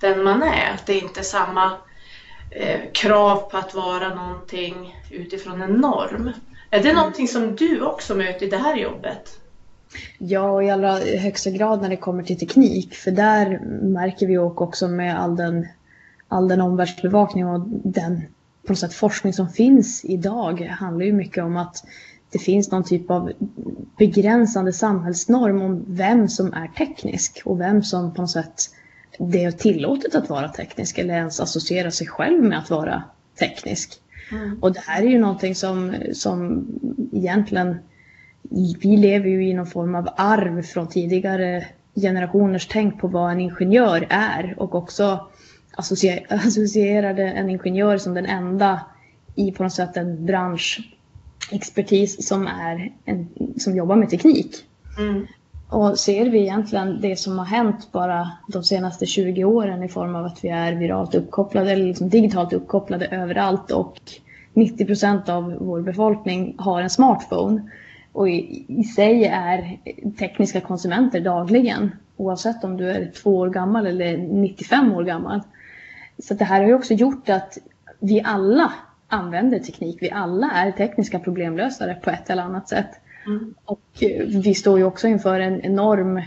den 0.00 0.24
man 0.24 0.42
är. 0.42 0.78
Det 0.86 0.92
är 0.92 1.02
inte 1.02 1.22
samma 1.22 1.72
eh, 2.50 2.80
krav 2.94 3.50
på 3.50 3.56
att 3.56 3.74
vara 3.74 4.14
någonting 4.14 4.96
utifrån 5.10 5.62
en 5.62 5.72
norm. 5.72 6.32
Är 6.74 6.82
det 6.82 6.92
någonting 6.92 7.28
som 7.28 7.56
du 7.56 7.80
också 7.80 8.14
möter 8.14 8.46
i 8.46 8.50
det 8.50 8.56
här 8.56 8.76
jobbet? 8.76 9.38
Ja, 10.18 10.50
och 10.50 10.64
i 10.64 10.70
allra 10.70 10.98
högsta 10.98 11.50
grad 11.50 11.82
när 11.82 11.88
det 11.88 11.96
kommer 11.96 12.22
till 12.22 12.38
teknik. 12.38 12.94
För 12.94 13.10
där 13.10 13.58
märker 13.82 14.26
vi 14.26 14.38
också 14.38 14.88
med 14.88 15.20
all 15.20 15.36
den, 15.36 15.66
all 16.28 16.48
den 16.48 16.60
omvärldsbevakning 16.60 17.46
och 17.46 17.60
den 17.68 18.22
på 18.66 18.72
något 18.72 18.78
sätt, 18.78 18.94
forskning 18.94 19.32
som 19.32 19.48
finns 19.48 20.04
idag 20.04 20.60
handlar 20.60 21.06
ju 21.06 21.12
mycket 21.12 21.44
om 21.44 21.56
att 21.56 21.84
det 22.32 22.38
finns 22.38 22.70
någon 22.70 22.84
typ 22.84 23.10
av 23.10 23.32
begränsande 23.98 24.72
samhällsnorm 24.72 25.62
om 25.62 25.84
vem 25.88 26.28
som 26.28 26.52
är 26.52 26.68
teknisk 26.68 27.42
och 27.44 27.60
vem 27.60 27.82
som 27.82 28.14
på 28.14 28.20
något 28.20 28.30
sätt 28.30 28.70
det 29.18 29.44
är 29.44 29.50
tillåtet 29.50 30.14
att 30.14 30.28
vara 30.28 30.48
teknisk 30.48 30.98
eller 30.98 31.14
ens 31.14 31.40
associera 31.40 31.90
sig 31.90 32.06
själv 32.06 32.44
med 32.44 32.58
att 32.58 32.70
vara 32.70 33.02
teknisk. 33.38 34.00
Mm. 34.32 34.62
Och 34.62 34.72
det 34.72 34.80
här 34.80 35.02
är 35.02 35.06
ju 35.06 35.18
någonting 35.18 35.54
som, 35.54 35.94
som 36.12 36.66
egentligen, 37.12 37.76
vi 38.80 38.96
lever 38.96 39.28
ju 39.28 39.48
i 39.48 39.54
någon 39.54 39.66
form 39.66 39.94
av 39.94 40.08
arv 40.16 40.62
från 40.62 40.88
tidigare 40.88 41.66
generationers 41.94 42.66
tänk 42.66 43.00
på 43.00 43.08
vad 43.08 43.32
en 43.32 43.40
ingenjör 43.40 44.06
är 44.10 44.54
och 44.58 44.74
också 44.74 45.28
associerade 46.28 47.22
en 47.22 47.50
ingenjör 47.50 47.98
som 47.98 48.14
den 48.14 48.26
enda 48.26 48.80
i 49.34 49.52
på 49.52 49.62
något 49.62 49.72
sätt 49.72 49.96
en 49.96 50.26
branschexpertis 50.26 52.28
som, 52.28 52.46
är 52.46 52.92
en, 53.04 53.28
som 53.58 53.76
jobbar 53.76 53.96
med 53.96 54.10
teknik. 54.10 54.64
Mm. 54.98 55.26
Och 55.74 55.98
ser 55.98 56.30
vi 56.30 56.40
egentligen 56.40 57.00
det 57.00 57.16
som 57.16 57.38
har 57.38 57.46
hänt 57.46 57.92
bara 57.92 58.30
de 58.48 58.64
senaste 58.64 59.06
20 59.06 59.44
åren 59.44 59.82
i 59.82 59.88
form 59.88 60.14
av 60.16 60.24
att 60.24 60.44
vi 60.44 60.48
är 60.48 60.72
viralt 60.72 61.14
uppkopplade 61.14 61.72
eller 61.72 61.86
liksom 61.86 62.08
digitalt 62.08 62.52
uppkopplade 62.52 63.06
överallt 63.06 63.70
och 63.70 63.96
90 64.52 64.86
procent 64.86 65.28
av 65.28 65.56
vår 65.60 65.80
befolkning 65.80 66.54
har 66.58 66.82
en 66.82 66.90
smartphone 66.90 67.70
och 68.12 68.28
i, 68.28 68.64
i 68.68 68.84
sig 68.84 69.24
är 69.24 69.78
tekniska 70.18 70.60
konsumenter 70.60 71.20
dagligen 71.20 71.90
oavsett 72.16 72.64
om 72.64 72.76
du 72.76 72.90
är 72.90 73.10
två 73.22 73.36
år 73.36 73.50
gammal 73.50 73.86
eller 73.86 74.16
95 74.16 74.92
år 74.92 75.04
gammal. 75.04 75.40
Så 76.18 76.34
det 76.34 76.44
här 76.44 76.60
har 76.60 76.68
ju 76.68 76.74
också 76.74 76.94
gjort 76.94 77.28
att 77.28 77.58
vi 77.98 78.22
alla 78.24 78.72
använder 79.08 79.58
teknik. 79.58 79.98
Vi 80.00 80.10
alla 80.10 80.50
är 80.50 80.72
tekniska 80.72 81.18
problemlösare 81.18 81.94
på 81.94 82.10
ett 82.10 82.30
eller 82.30 82.42
annat 82.42 82.68
sätt. 82.68 82.90
Mm. 83.26 83.54
Och 83.64 83.82
eh, 84.00 84.26
vi 84.26 84.54
står 84.54 84.78
ju 84.78 84.84
också 84.84 85.08
inför 85.08 85.40
en 85.40 85.60
enorm 85.60 86.22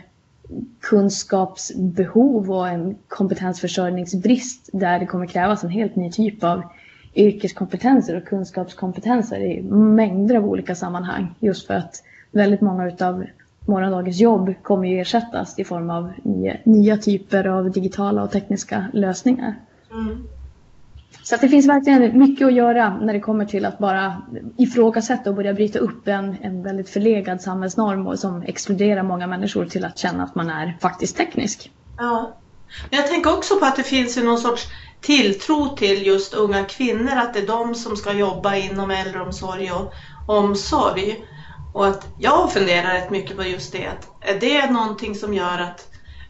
kunskapsbehov 0.81 2.51
och 2.51 2.67
en 2.67 2.95
kompetensförsörjningsbrist 3.07 4.69
där 4.73 4.99
det 4.99 5.05
kommer 5.05 5.25
krävas 5.25 5.63
en 5.63 5.69
helt 5.69 5.95
ny 5.95 6.11
typ 6.11 6.43
av 6.43 6.61
yrkeskompetenser 7.15 8.17
och 8.17 8.25
kunskapskompetenser 8.25 9.39
i 9.39 9.61
mängder 9.71 10.35
av 10.35 10.45
olika 10.45 10.75
sammanhang. 10.75 11.35
Just 11.39 11.67
för 11.67 11.73
att 11.73 12.03
väldigt 12.31 12.61
många 12.61 12.87
utav 12.87 13.25
morgondagens 13.65 14.19
jobb 14.19 14.53
kommer 14.61 14.87
ju 14.87 14.99
ersättas 14.99 15.59
i 15.59 15.63
form 15.63 15.89
av 15.89 16.11
nya, 16.23 16.57
nya 16.63 16.97
typer 16.97 17.47
av 17.47 17.71
digitala 17.71 18.23
och 18.23 18.31
tekniska 18.31 18.87
lösningar. 18.93 19.55
Mm. 19.91 20.27
Så 21.23 21.35
att 21.35 21.41
det 21.41 21.49
finns 21.49 21.67
verkligen 21.67 22.19
mycket 22.19 22.47
att 22.47 22.53
göra 22.53 22.97
när 22.97 23.13
det 23.13 23.19
kommer 23.19 23.45
till 23.45 23.65
att 23.65 23.77
bara 23.77 24.21
ifrågasätta 24.57 25.29
och 25.29 25.35
börja 25.35 25.53
bryta 25.53 25.79
upp 25.79 26.07
en, 26.07 26.37
en 26.41 26.63
väldigt 26.63 26.89
förlegad 26.89 27.41
samhällsnorm 27.41 28.17
som 28.17 28.41
exkluderar 28.41 29.03
många 29.03 29.27
människor 29.27 29.65
till 29.65 29.85
att 29.85 29.97
känna 29.97 30.23
att 30.23 30.35
man 30.35 30.49
är 30.49 30.77
faktiskt 30.81 31.17
teknisk. 31.17 31.71
Ja. 31.97 32.37
Men 32.89 32.99
jag 32.99 33.07
tänker 33.07 33.37
också 33.37 33.59
på 33.59 33.65
att 33.65 33.75
det 33.75 33.83
finns 33.83 34.17
någon 34.17 34.37
sorts 34.37 34.67
tilltro 35.01 35.75
till 35.75 36.07
just 36.07 36.33
unga 36.33 36.63
kvinnor, 36.63 37.11
att 37.15 37.33
det 37.33 37.39
är 37.39 37.47
de 37.47 37.75
som 37.75 37.97
ska 37.97 38.13
jobba 38.13 38.55
inom 38.55 38.91
äldreomsorg 38.91 39.71
och 39.71 39.93
omsorg. 40.25 41.25
Och 41.73 41.87
att 41.87 42.07
jag 42.17 42.53
funderar 42.53 42.93
rätt 42.93 43.09
mycket 43.09 43.37
på 43.37 43.43
just 43.43 43.71
det, 43.71 43.87
att 43.87 44.09
är 44.21 44.39
det 44.39 44.71
någonting 44.71 45.15
som 45.15 45.33
gör 45.33 45.59
att 45.59 45.87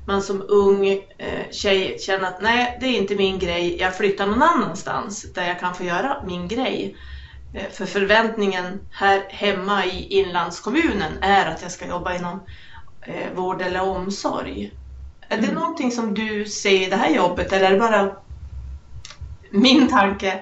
man 0.07 0.21
som 0.21 0.45
ung 0.47 0.87
eh, 1.17 1.51
tjej 1.51 1.97
känner 1.99 2.27
att 2.27 2.41
nej, 2.41 2.77
det 2.81 2.85
är 2.85 2.97
inte 2.97 3.15
min 3.15 3.39
grej, 3.39 3.77
jag 3.79 3.97
flyttar 3.97 4.27
någon 4.27 4.43
annanstans 4.43 5.33
där 5.33 5.47
jag 5.47 5.59
kan 5.59 5.75
få 5.75 5.83
göra 5.83 6.23
min 6.27 6.47
grej. 6.47 6.95
Eh, 7.53 7.69
för 7.71 7.85
förväntningen 7.85 8.79
här 8.91 9.23
hemma 9.29 9.85
i 9.85 10.19
inlandskommunen 10.19 11.11
är 11.21 11.45
att 11.45 11.61
jag 11.61 11.71
ska 11.71 11.87
jobba 11.87 12.15
inom 12.15 12.43
eh, 13.01 13.33
vård 13.35 13.61
eller 13.61 13.81
omsorg. 13.81 14.71
Är 15.29 15.37
det 15.37 15.43
mm. 15.43 15.55
någonting 15.55 15.91
som 15.91 16.13
du 16.13 16.45
ser 16.45 16.81
i 16.81 16.89
det 16.89 16.95
här 16.95 17.09
jobbet 17.09 17.53
eller 17.53 17.65
är 17.65 17.71
det 17.71 17.79
bara 17.79 18.15
min 19.49 19.87
tanke? 19.87 20.41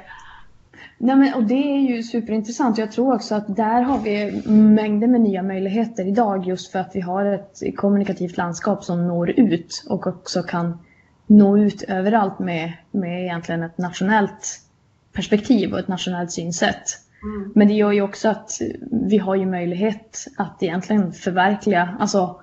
Nej, 0.98 1.16
men, 1.16 1.34
och 1.34 1.44
det 1.44 1.76
är 1.76 1.80
ju 1.80 2.04
superintressant. 2.04 2.78
Jag 2.78 2.92
tror 2.92 3.16
också 3.16 3.36
att 3.36 3.56
där 3.56 3.82
har 3.82 4.00
vi 4.00 4.42
mängder 4.52 5.08
med 5.08 5.22
nya 5.22 5.44
möjligheter 5.44 6.08
idag 6.08 6.48
just 6.48 6.72
för 6.72 6.80
att 6.80 6.92
vi 6.94 7.02
har 7.02 7.26
ett 7.26 7.62
kommunikativt 7.76 8.38
landskap 8.38 8.84
som 8.84 9.08
når 9.08 9.30
ut 9.40 9.86
och 9.90 10.08
också 10.08 10.44
kan 10.44 10.80
nå 11.28 11.58
ut 11.58 11.84
överallt 11.84 12.40
med, 12.40 12.74
med 12.92 13.24
egentligen 13.24 13.64
ett 13.64 13.78
nationellt 13.78 14.62
perspektiv 15.14 15.74
och 15.74 15.80
ett 15.80 15.88
nationellt 15.88 16.32
synsätt. 16.32 17.00
Mm. 17.24 17.52
Men 17.56 17.68
det 17.68 17.74
gör 17.74 17.92
ju 17.92 18.02
också 18.02 18.30
att 18.30 18.62
vi 18.92 19.18
har 19.18 19.36
ju 19.36 19.46
möjlighet 19.46 20.28
att 20.38 20.64
egentligen 20.64 21.12
förverkliga, 21.14 21.98
alltså 22.00 22.42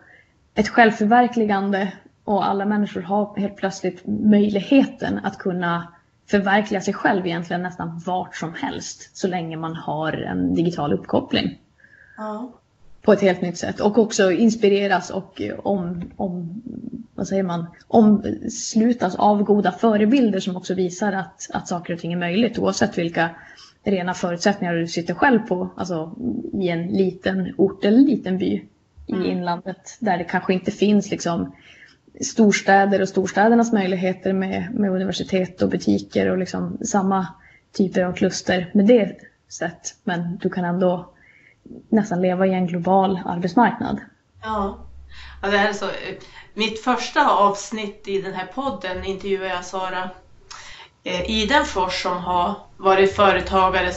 ett 0.55 0.69
självförverkligande 0.69 1.93
och 2.25 2.49
alla 2.49 2.65
människor 2.65 3.01
har 3.01 3.37
helt 3.37 3.57
plötsligt 3.57 4.03
möjligheten 4.07 5.19
att 5.19 5.39
kunna 5.39 5.89
förverkliga 6.33 6.81
sig 6.81 6.95
själv 6.95 7.27
egentligen 7.27 7.63
nästan 7.63 8.03
vart 8.07 8.37
som 8.37 8.55
helst 8.55 9.17
så 9.17 9.29
länge 9.29 9.57
man 9.57 9.75
har 9.77 10.13
en 10.13 10.55
digital 10.55 10.93
uppkoppling. 10.93 11.59
Ja. 12.17 12.53
På 13.03 13.13
ett 13.13 13.21
helt 13.21 13.43
nytt 13.43 13.59
sätt 13.59 13.81
och 13.81 13.99
också 13.99 14.33
inspireras 14.33 15.11
och 15.11 15.43
om, 15.63 16.11
om, 16.17 16.63
vad 17.15 17.29
säger 17.29 17.43
man, 17.43 17.67
omslutas 17.89 19.15
av 19.15 19.43
goda 19.43 19.73
förebilder 19.73 20.41
som 20.41 20.57
också 20.57 20.75
visar 20.75 21.13
att, 21.13 21.51
att 21.53 21.69
saker 21.69 21.95
och 21.95 22.01
ting 22.01 22.13
är 22.13 22.17
möjligt 22.17 22.59
oavsett 22.59 22.99
vilka 22.99 23.31
rena 23.85 24.15
förutsättningar 24.15 24.75
du 24.75 24.87
sitter 24.87 25.15
själv 25.15 25.39
på, 25.39 25.69
alltså 25.77 26.17
i 26.53 26.69
en 26.69 26.87
liten 26.87 27.55
ort 27.57 27.85
eller 27.85 27.99
liten 27.99 28.39
by 28.39 28.63
i 29.07 29.13
mm. 29.13 29.27
inlandet 29.27 29.97
där 30.01 30.19
det 30.19 30.25
kanske 30.25 30.55
inte 30.55 30.71
finns 30.71 31.11
liksom 31.11 31.53
storstäder 32.21 33.03
och 33.03 33.09
storstädernas 33.09 33.73
möjligheter 33.73 34.33
med, 34.33 34.75
med 34.75 34.91
universitet 34.91 35.63
och 35.63 35.69
butiker 35.69 36.31
och 36.31 36.39
liksom 36.39 36.79
samma 36.85 37.27
typer 37.77 38.03
av 38.03 38.13
kluster 38.13 38.71
med 38.75 38.87
det 38.87 39.17
sätt. 39.49 39.95
Men 40.05 40.37
du 40.37 40.51
kan 40.51 40.65
ändå 40.65 41.13
nästan 41.89 42.23
leva 42.23 42.47
i 42.47 42.55
en 42.55 42.67
global 42.67 43.21
arbetsmarknad. 43.25 44.01
Ja, 44.43 44.79
ja 45.43 45.49
det 45.49 45.59
är 45.59 45.73
så. 45.73 45.85
Eh, 45.85 46.15
mitt 46.55 46.85
första 46.85 47.31
avsnitt 47.31 48.09
i 48.09 48.23
den 48.23 48.35
här 48.35 48.47
podden 48.47 49.05
intervjuade 49.05 49.49
jag 49.49 49.65
Sara 49.65 50.11
eh, 51.05 51.31
Idenfors 51.31 52.03
som 52.03 52.17
har 52.17 52.55
varit 52.77 53.17
företagare, 53.17 53.93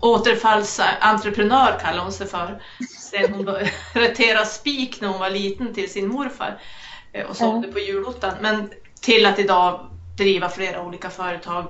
återfallsentreprenör 0.00 1.78
kallar 1.80 2.02
hon 2.02 2.12
sig 2.12 2.26
för, 2.26 2.62
sen 3.00 3.34
hon 3.34 3.44
började 3.44 4.44
spik 4.46 5.00
när 5.00 5.08
hon 5.08 5.20
var 5.20 5.30
liten 5.30 5.74
till 5.74 5.90
sin 5.90 6.08
morfar. 6.08 6.58
Eh, 7.12 7.26
och 7.26 7.36
sålde 7.36 7.68
på 7.68 7.78
julottan. 7.78 8.34
Men 8.40 8.70
till 9.00 9.26
att 9.26 9.38
idag 9.38 9.90
driva 10.16 10.48
flera 10.48 10.82
olika 10.82 11.10
företag 11.10 11.66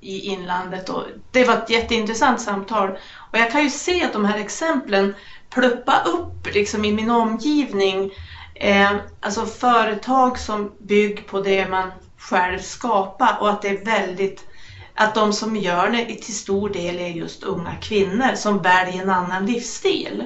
i 0.00 0.20
inlandet. 0.20 0.88
Och 0.88 1.04
det 1.30 1.44
var 1.44 1.54
ett 1.54 1.70
jätteintressant 1.70 2.40
samtal. 2.40 2.90
Och 3.32 3.38
jag 3.38 3.52
kan 3.52 3.62
ju 3.62 3.70
se 3.70 4.04
att 4.04 4.12
de 4.12 4.24
här 4.24 4.38
exemplen 4.38 5.14
pluppa 5.50 6.02
upp 6.04 6.54
liksom 6.54 6.84
i 6.84 6.92
min 6.92 7.10
omgivning. 7.10 8.10
Eh, 8.54 8.92
alltså 9.20 9.46
företag 9.46 10.38
som 10.38 10.72
bygger 10.78 11.22
på 11.22 11.40
det 11.40 11.68
man 11.68 11.90
själv 12.18 12.58
skapar 12.58 13.36
och 13.40 13.50
att 13.50 13.62
det 13.62 13.68
är 13.68 13.84
väldigt 13.84 14.46
att 14.94 15.14
de 15.14 15.32
som 15.32 15.56
gör 15.56 15.90
det 15.90 16.04
till 16.04 16.36
stor 16.36 16.68
del 16.68 16.98
är 16.98 17.08
just 17.08 17.42
unga 17.42 17.74
kvinnor 17.74 18.34
som 18.34 18.62
väljer 18.62 19.02
en 19.02 19.10
annan 19.10 19.46
livsstil. 19.46 20.24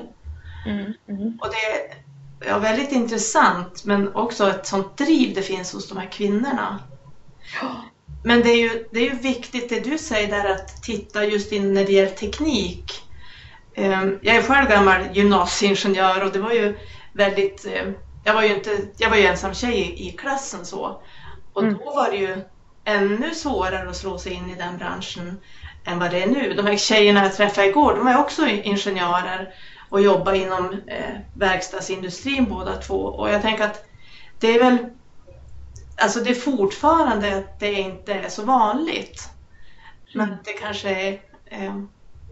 Mm, 0.67 0.93
mm. 1.09 1.39
Och 1.41 1.49
det 1.49 1.95
ja, 2.47 2.59
väldigt 2.59 2.93
intressant 2.93 3.85
men 3.85 4.15
också 4.15 4.51
ett 4.51 4.67
sånt 4.67 4.99
driv 4.99 5.35
det 5.35 5.43
finns 5.43 5.73
hos 5.73 5.89
de 5.89 5.99
här 5.99 6.13
kvinnorna. 6.13 6.79
Men 8.25 8.43
det 8.43 8.51
är, 8.51 8.57
ju, 8.57 8.89
det 8.91 9.01
är 9.01 9.05
ju 9.05 9.19
viktigt 9.19 9.69
det 9.69 9.81
du 9.81 9.99
säger 9.99 10.29
där 10.29 10.51
att 10.51 10.83
titta 10.83 11.25
just 11.25 11.53
in 11.53 11.75
när 11.75 11.85
det 11.85 11.93
gäller 11.93 12.11
teknik. 12.11 13.03
Ehm, 13.75 14.19
jag 14.23 14.37
är 14.37 14.43
själv 14.43 14.69
gammal 14.69 15.01
gymnasieingenjör 15.13 16.25
och 16.25 16.33
det 16.33 16.39
var 16.39 16.53
ju 16.53 16.79
väldigt, 17.13 17.67
eh, 17.67 17.85
jag 18.25 18.35
var 18.35 18.43
ju, 18.43 18.55
inte, 18.55 18.79
jag 18.97 19.11
var 19.11 19.17
ju 19.17 19.27
ensam 19.27 19.55
tjej 19.55 20.09
i, 20.09 20.11
klassen 20.11 20.67
så. 20.67 21.03
Och 21.53 21.63
mm. 21.63 21.75
då 21.75 21.85
var 21.85 22.11
det 22.11 22.17
ju 22.17 22.37
ännu 22.85 23.35
svårare 23.35 23.91
att 23.91 23.97
slå 23.97 24.19
sig 24.19 24.33
in 24.33 24.51
i 24.51 24.55
den 24.55 24.79
branschen 24.79 25.41
än 25.85 25.99
vad 25.99 26.11
det 26.11 26.23
är 26.23 26.27
nu. 26.27 26.55
De 26.55 26.67
här 26.67 26.77
tjejerna 26.77 27.23
jag 27.23 27.37
träffade 27.37 27.69
igår, 27.69 27.95
de 27.97 28.07
är 28.07 28.19
också 28.19 28.47
ingenjörer 28.47 29.55
och 29.89 30.01
jobbar 30.01 30.33
inom 30.33 30.81
eh, 30.87 31.17
verkstadsindustrin 31.35 32.45
båda 32.45 32.77
två. 32.77 32.99
Och 33.05 33.31
jag 33.31 33.43
tänker 33.43 33.65
att 33.65 33.85
det 34.39 34.55
är 34.55 34.59
väl, 34.59 34.79
alltså 35.97 36.21
det 36.21 36.31
är 36.31 36.35
fortfarande 36.35 37.39
att 37.39 37.61
det 37.61 37.73
inte 37.73 38.15
är 38.15 38.29
så 38.29 38.43
vanligt. 38.43 39.29
Men 40.15 40.29
det 40.45 40.53
kanske 40.53 40.91
är, 40.91 41.21
eh, 41.47 41.83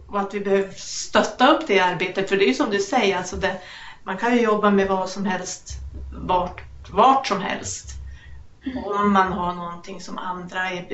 och 0.07 0.19
att 0.19 0.33
vi 0.33 0.39
behöver 0.39 0.71
stötta 0.77 1.47
upp 1.47 1.67
det 1.67 1.79
arbetet. 1.79 2.29
För 2.29 2.37
det 2.37 2.45
är 2.45 2.47
ju 2.47 2.53
som 2.53 2.69
du 2.69 2.79
säger, 2.79 3.17
alltså 3.17 3.35
det, 3.35 3.61
man 4.03 4.17
kan 4.17 4.35
ju 4.35 4.41
jobba 4.41 4.71
med 4.71 4.87
vad 4.87 5.09
som 5.09 5.25
helst, 5.25 5.73
vart, 6.13 6.61
vart 6.91 7.27
som 7.27 7.41
helst. 7.41 7.93
Om 8.85 9.13
man 9.13 9.33
har 9.33 9.53
någonting 9.53 10.01
som 10.01 10.17
andra 10.17 10.69
är, 10.69 10.85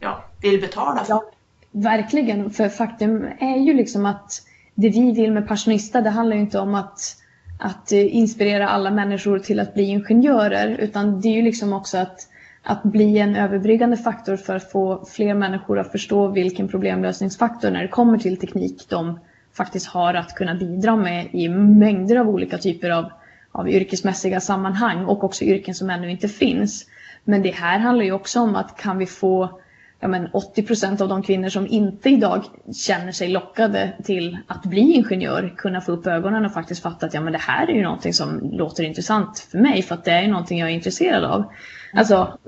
ja, 0.00 0.24
vill 0.40 0.60
betala 0.60 1.04
för. 1.04 1.12
Ja, 1.12 1.30
verkligen, 1.70 2.50
för 2.50 2.68
faktum 2.68 3.24
är 3.40 3.56
ju 3.56 3.74
liksom 3.74 4.06
att 4.06 4.42
det 4.74 4.88
vi 4.88 5.12
vill 5.12 5.32
med 5.32 5.48
Passionista, 5.48 6.00
det 6.00 6.10
handlar 6.10 6.36
ju 6.36 6.42
inte 6.42 6.58
om 6.58 6.74
att, 6.74 7.16
att 7.58 7.92
eh, 7.92 8.16
inspirera 8.16 8.68
alla 8.68 8.90
människor 8.90 9.38
till 9.38 9.60
att 9.60 9.74
bli 9.74 9.82
ingenjörer, 9.82 10.68
utan 10.68 11.20
det 11.20 11.28
är 11.28 11.36
ju 11.36 11.42
liksom 11.42 11.72
också 11.72 11.98
att, 11.98 12.28
att 12.62 12.82
bli 12.82 13.18
en 13.18 13.36
överbryggande 13.36 13.96
faktor 13.96 14.36
för 14.36 14.56
att 14.56 14.70
få 14.70 15.04
fler 15.04 15.34
människor 15.34 15.78
att 15.78 15.92
förstå 15.92 16.28
vilken 16.28 16.68
problemlösningsfaktor 16.68 17.70
när 17.70 17.82
det 17.82 17.88
kommer 17.88 18.18
till 18.18 18.36
teknik 18.36 18.86
de 18.88 19.18
faktiskt 19.52 19.86
har 19.86 20.14
att 20.14 20.34
kunna 20.34 20.54
bidra 20.54 20.96
med 20.96 21.28
i 21.32 21.48
mängder 21.48 22.16
av 22.16 22.28
olika 22.28 22.58
typer 22.58 22.90
av, 22.90 23.12
av 23.52 23.68
yrkesmässiga 23.68 24.40
sammanhang 24.40 25.04
och 25.04 25.24
också 25.24 25.44
yrken 25.44 25.74
som 25.74 25.90
ännu 25.90 26.10
inte 26.10 26.28
finns. 26.28 26.86
Men 27.24 27.42
det 27.42 27.50
här 27.50 27.78
handlar 27.78 28.04
ju 28.04 28.12
också 28.12 28.40
om 28.40 28.56
att 28.56 28.76
kan 28.76 28.98
vi 28.98 29.06
få 29.06 29.60
ja, 30.02 30.08
men 30.08 30.28
80 30.32 30.62
procent 30.62 31.00
av 31.00 31.08
de 31.08 31.22
kvinnor 31.22 31.48
som 31.48 31.66
inte 31.66 32.10
idag 32.10 32.44
känner 32.74 33.12
sig 33.12 33.28
lockade 33.28 33.92
till 34.04 34.38
att 34.46 34.62
bli 34.62 34.80
ingenjör 34.80 35.54
kunna 35.56 35.80
få 35.80 35.92
upp 35.92 36.06
ögonen 36.06 36.44
och 36.44 36.52
faktiskt 36.52 36.82
fatta 36.82 37.06
att 37.06 37.14
ja, 37.14 37.20
men 37.20 37.32
det 37.32 37.38
här 37.38 37.66
är 37.66 37.72
ju 37.72 37.82
någonting 37.82 38.14
som 38.14 38.50
låter 38.52 38.84
intressant 38.84 39.38
för 39.38 39.58
mig 39.58 39.82
för 39.82 39.94
att 39.94 40.04
det 40.04 40.10
är 40.10 40.28
någonting 40.28 40.58
jag 40.58 40.70
är 40.70 40.74
intresserad 40.74 41.24
av. 41.24 41.44
Alltså 41.92 42.38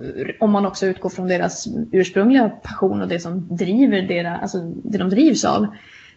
om 0.41 0.51
man 0.51 0.67
också 0.67 0.87
utgår 0.87 1.09
från 1.09 1.29
deras 1.29 1.69
ursprungliga 1.93 2.49
passion 2.49 3.03
och 3.03 3.09
det 3.09 3.21
som 3.21 3.57
driver 3.57 4.03
deras, 4.03 4.43
alltså 4.43 4.59
det 4.61 4.99
de 4.99 5.11
drivs 5.11 5.45
av 5.45 5.67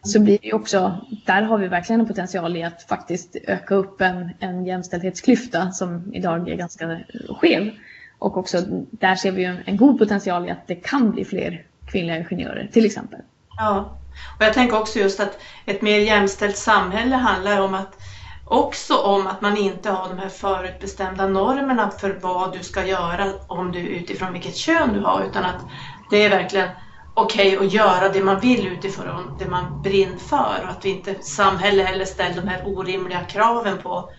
så 0.02 0.20
blir 0.20 0.40
det 0.42 0.54
också, 0.54 1.06
där 1.26 1.42
har 1.42 1.58
vi 1.58 1.68
verkligen 1.68 2.02
en 2.02 2.08
potential 2.08 2.58
i 2.58 2.64
att 2.64 2.84
faktiskt 2.84 3.36
öka 3.48 3.76
upp 3.76 4.02
en, 4.02 4.30
en 4.40 4.66
jämställdhetsklyfta 4.66 5.72
som 5.72 6.14
idag 6.14 6.50
är 6.50 6.56
ganska 6.56 7.00
skev. 7.30 7.72
Och 8.20 8.38
också 8.38 8.62
där 8.92 9.16
ser 9.16 9.32
vi 9.32 9.42
ju 9.42 9.64
en 9.66 9.78
god 9.78 10.00
potential 10.00 10.48
i 10.48 10.52
att 10.52 10.68
det 10.68 10.76
kan 10.76 11.12
bli 11.12 11.26
fler 11.26 11.66
kvinnliga 11.86 12.18
ingenjörer 12.18 12.70
till 12.74 12.86
exempel. 12.86 13.20
Ja, 13.58 13.98
och 14.38 14.46
jag 14.46 14.54
tänker 14.54 14.80
också 14.80 15.00
just 15.00 15.20
att 15.20 15.40
ett 15.66 15.82
mer 15.82 16.00
jämställt 16.00 16.58
samhälle 16.58 17.16
handlar 17.16 17.62
om 17.62 17.74
att 17.74 17.98
också 18.46 18.98
om 18.98 19.28
att 19.28 19.42
man 19.42 19.58
inte 19.58 19.90
har 19.90 20.10
de 20.10 20.20
här 20.20 20.30
förutbestämda 20.30 21.28
normerna 21.28 21.92
för 21.92 22.20
vad 22.22 22.54
du 22.54 22.64
ska 22.64 22.86
göra 22.86 23.34
om 23.48 23.72
du 23.72 23.80
utifrån 23.80 24.34
vilket 24.34 24.56
kön 24.56 24.94
du 24.94 25.00
har 25.00 25.24
utan 25.30 25.46
att 25.46 25.66
det 26.10 26.24
är 26.24 26.30
verkligen 26.30 26.70
okej 27.14 27.56
okay 27.58 27.68
att 27.68 27.74
göra 27.74 28.10
det 28.10 28.24
man 28.24 28.40
vill 28.40 28.68
utifrån 28.68 29.36
det 29.40 29.48
man 29.48 29.82
brinner 29.82 30.18
för 30.18 30.64
och 30.64 30.70
att 30.70 30.86
vi 30.86 30.90
inte 30.90 31.16
samhälle 31.22 31.84
heller 31.84 32.06
ställer 32.06 32.42
de 32.42 32.48
här 32.48 32.68
orimliga 32.68 33.20
kraven 33.20 33.78
på 33.78 34.10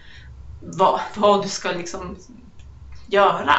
vad, 0.61 1.01
vad 1.17 1.43
du 1.43 1.49
ska 1.49 1.71
liksom 1.71 2.17
göra. 3.07 3.55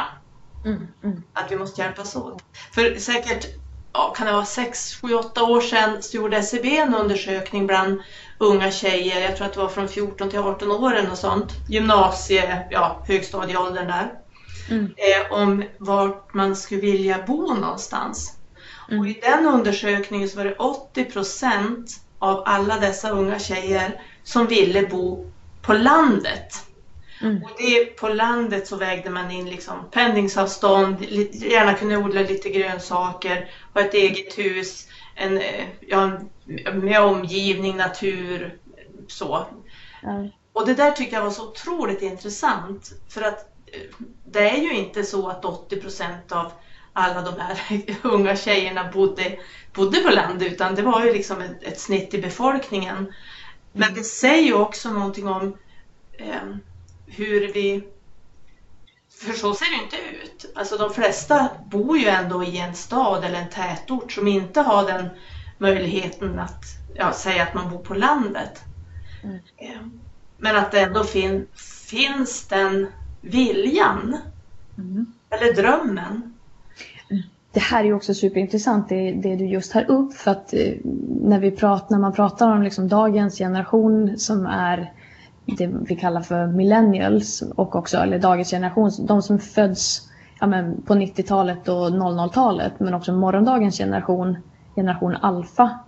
Mm, 0.64 0.86
mm. 1.04 1.22
Att 1.32 1.52
vi 1.52 1.56
måste 1.56 1.82
hjälpas 1.82 2.16
åt. 2.16 2.42
För 2.72 2.98
säkert 2.98 3.46
ja, 3.92 4.14
kan 4.16 4.26
det 4.26 4.32
vara 4.32 4.44
6, 4.44 4.94
7, 4.94 5.14
8 5.14 5.42
år 5.44 5.60
sedan 5.60 6.02
så 6.02 6.16
gjorde 6.16 6.36
SCB 6.36 6.76
en 6.76 6.94
undersökning 6.94 7.66
bland 7.66 8.00
unga 8.38 8.70
tjejer, 8.70 9.20
jag 9.20 9.36
tror 9.36 9.46
att 9.46 9.52
det 9.52 9.60
var 9.60 9.68
från 9.68 9.88
14 9.88 10.30
till 10.30 10.38
18 10.38 10.70
år 10.70 11.10
och 11.10 11.18
sånt, 11.18 11.52
gymnasie, 11.68 12.66
ja 12.70 13.02
högstadieåldern 13.06 13.86
där, 13.86 14.12
mm. 14.70 14.84
eh, 14.84 15.32
om 15.32 15.64
vart 15.78 16.34
man 16.34 16.56
skulle 16.56 16.80
vilja 16.80 17.22
bo 17.26 17.54
någonstans. 17.54 18.36
Mm. 18.88 19.00
Och 19.00 19.08
i 19.08 19.20
den 19.22 19.46
undersökningen 19.46 20.28
så 20.28 20.36
var 20.36 20.44
det 20.44 20.56
80 20.56 21.04
procent 21.04 22.00
av 22.18 22.42
alla 22.46 22.78
dessa 22.78 23.10
unga 23.10 23.38
tjejer 23.38 24.02
som 24.24 24.46
ville 24.46 24.86
bo 24.86 25.30
på 25.62 25.72
landet. 25.72 26.64
Mm. 27.22 27.42
Och 27.42 27.50
det, 27.58 27.84
på 27.84 28.08
landet 28.08 28.66
så 28.66 28.76
vägde 28.76 29.10
man 29.10 29.30
in 29.30 29.50
liksom 29.50 29.90
pendlingsavstånd, 29.90 31.02
gärna 31.32 31.74
kunna 31.74 31.98
odla 31.98 32.20
lite 32.20 32.50
grönsaker, 32.50 33.50
ha 33.74 33.80
ett 33.80 33.94
eget 33.94 34.38
hus, 34.38 34.88
en, 35.14 35.38
eh, 35.38 35.66
ja, 35.80 36.10
med 36.72 37.00
omgivning, 37.00 37.76
natur, 37.76 38.58
så. 39.08 39.46
Mm. 40.02 40.28
Och 40.52 40.66
det 40.66 40.74
där 40.74 40.90
tyckte 40.90 41.16
jag 41.16 41.22
var 41.22 41.30
så 41.30 41.48
otroligt 41.48 42.02
intressant 42.02 42.92
för 43.08 43.22
att 43.22 43.38
eh, 43.66 44.06
det 44.24 44.50
är 44.50 44.62
ju 44.62 44.72
inte 44.74 45.04
så 45.04 45.28
att 45.28 45.44
80 45.44 45.80
procent 45.80 46.32
av 46.32 46.52
alla 46.92 47.22
de 47.22 47.40
här 47.40 47.82
unga 48.02 48.36
tjejerna 48.36 48.90
bodde, 48.92 49.38
bodde 49.72 50.00
på 50.00 50.10
landet 50.10 50.52
utan 50.52 50.74
det 50.74 50.82
var 50.82 51.04
ju 51.04 51.12
liksom 51.12 51.40
ett, 51.40 51.62
ett 51.62 51.80
snitt 51.80 52.14
i 52.14 52.18
befolkningen. 52.18 53.12
Men 53.72 53.88
mm. 53.88 53.94
det 53.94 54.04
säger 54.04 54.42
ju 54.42 54.54
också 54.54 54.90
någonting 54.90 55.28
om 55.28 55.56
eh, 56.12 56.56
hur 57.10 57.52
vi... 57.52 57.82
För 59.10 59.32
så 59.32 59.54
ser 59.54 59.78
det 59.78 59.84
inte 59.84 59.96
ut. 59.96 60.52
Alltså 60.54 60.76
de 60.76 60.90
flesta 60.94 61.48
bor 61.70 61.98
ju 61.98 62.06
ändå 62.06 62.44
i 62.44 62.58
en 62.58 62.74
stad 62.74 63.24
eller 63.24 63.38
en 63.40 63.50
tätort 63.50 64.12
som 64.12 64.28
inte 64.28 64.60
har 64.60 64.86
den 64.86 65.08
möjligheten 65.58 66.38
att 66.38 66.64
ja, 66.94 67.12
säga 67.12 67.42
att 67.42 67.54
man 67.54 67.70
bor 67.70 67.78
på 67.78 67.94
landet. 67.94 68.62
Mm. 69.22 70.00
Men 70.38 70.56
att 70.56 70.72
det 70.72 70.80
ändå 70.80 71.04
fin, 71.04 71.46
finns 71.86 72.46
den 72.46 72.86
viljan. 73.20 74.16
Mm. 74.78 75.12
Eller 75.30 75.54
drömmen. 75.54 76.34
Det 77.52 77.60
här 77.60 77.84
är 77.84 77.92
också 77.92 78.14
superintressant 78.14 78.88
det, 78.88 79.12
det 79.12 79.36
du 79.36 79.46
just 79.46 79.72
tar 79.72 79.90
upp 79.90 80.14
för 80.14 80.30
att 80.30 80.54
eh, 80.54 80.74
när, 81.22 81.38
vi 81.38 81.50
pratar, 81.50 81.90
när 81.90 81.98
man 81.98 82.12
pratar 82.12 82.52
om 82.52 82.62
liksom 82.62 82.88
dagens 82.88 83.38
generation 83.38 84.18
som 84.18 84.46
är 84.46 84.92
det 85.58 85.66
vi 85.66 85.96
kallar 85.96 86.20
för 86.20 86.46
millennials 86.46 87.42
och 87.56 87.76
också, 87.76 87.96
eller 87.96 88.18
dagens 88.18 88.50
generation, 88.50 88.90
de 88.98 89.22
som 89.22 89.38
föds 89.38 90.10
ja, 90.40 90.46
men 90.46 90.82
på 90.82 90.94
90-talet 90.94 91.68
och 91.68 91.90
00-talet 91.90 92.72
men 92.80 92.94
också 92.94 93.12
morgondagens 93.12 93.78
generation, 93.78 94.36
generation 94.76 95.16
alfa. 95.16 95.78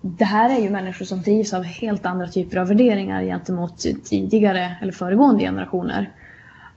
Det 0.00 0.24
här 0.24 0.56
är 0.56 0.62
ju 0.62 0.70
människor 0.70 1.04
som 1.04 1.22
drivs 1.22 1.54
av 1.54 1.62
helt 1.62 2.06
andra 2.06 2.28
typer 2.28 2.56
av 2.56 2.68
värderingar 2.68 3.22
gentemot 3.22 3.78
tidigare 4.04 4.76
eller 4.82 4.92
föregående 4.92 5.44
generationer. 5.44 6.10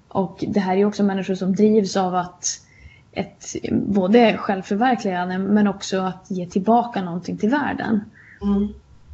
Och 0.07 0.43
det 0.47 0.59
här 0.59 0.77
är 0.77 0.85
också 0.85 1.03
människor 1.03 1.35
som 1.35 1.55
drivs 1.55 1.97
av 1.97 2.15
att 2.15 2.45
ett, 3.11 3.55
både 3.71 4.37
självförverkligande 4.37 5.37
men 5.37 5.67
också 5.67 6.01
att 6.01 6.25
ge 6.31 6.45
tillbaka 6.45 7.01
någonting 7.01 7.37
till 7.37 7.49
världen. 7.49 8.01
Mm. 8.41 8.67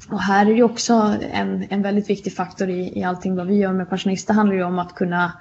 Och 0.10 0.21
här 0.21 0.45
är 0.45 0.55
det 0.55 0.63
också 0.63 0.93
en, 1.31 1.65
en 1.69 1.81
väldigt 1.81 2.10
viktig 2.10 2.36
faktor 2.36 2.69
i, 2.69 2.99
i 2.99 3.03
allting 3.03 3.36
vad 3.36 3.47
vi 3.47 3.55
gör 3.55 3.73
med 3.73 3.89
Passionista 3.89 4.34
handlar 4.34 4.55
ju 4.55 4.63
om 4.63 4.79
att 4.79 4.95
kunna 4.95 5.31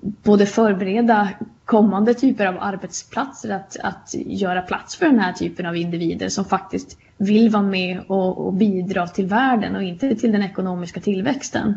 både 0.00 0.46
förbereda 0.46 1.28
kommande 1.64 2.14
typer 2.14 2.46
av 2.46 2.56
arbetsplatser, 2.60 3.50
att, 3.50 3.76
att 3.82 4.14
göra 4.14 4.62
plats 4.62 4.96
för 4.96 5.06
den 5.06 5.18
här 5.18 5.32
typen 5.32 5.66
av 5.66 5.76
individer 5.76 6.28
som 6.28 6.44
faktiskt 6.44 6.98
vill 7.18 7.50
vara 7.50 7.62
med 7.62 8.00
och, 8.06 8.46
och 8.46 8.52
bidra 8.52 9.06
till 9.06 9.26
världen 9.26 9.76
och 9.76 9.82
inte 9.82 10.16
till 10.16 10.32
den 10.32 10.42
ekonomiska 10.42 11.00
tillväxten. 11.00 11.74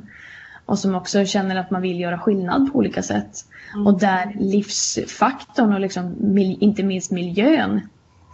Och 0.66 0.80
som 0.80 0.96
också 0.96 1.26
känner 1.26 1.56
att 1.56 1.72
man 1.72 1.82
vill 1.82 2.00
göra 2.00 2.20
skillnad 2.20 2.72
på 2.72 2.78
olika 2.78 3.04
sätt. 3.04 3.46
Mm. 3.74 3.88
Och 3.88 4.00
där 4.00 4.36
livsfaktorn 4.40 5.74
och 5.74 5.80
liksom, 5.80 6.38
inte 6.38 6.84
minst 6.84 7.12
miljön 7.12 7.82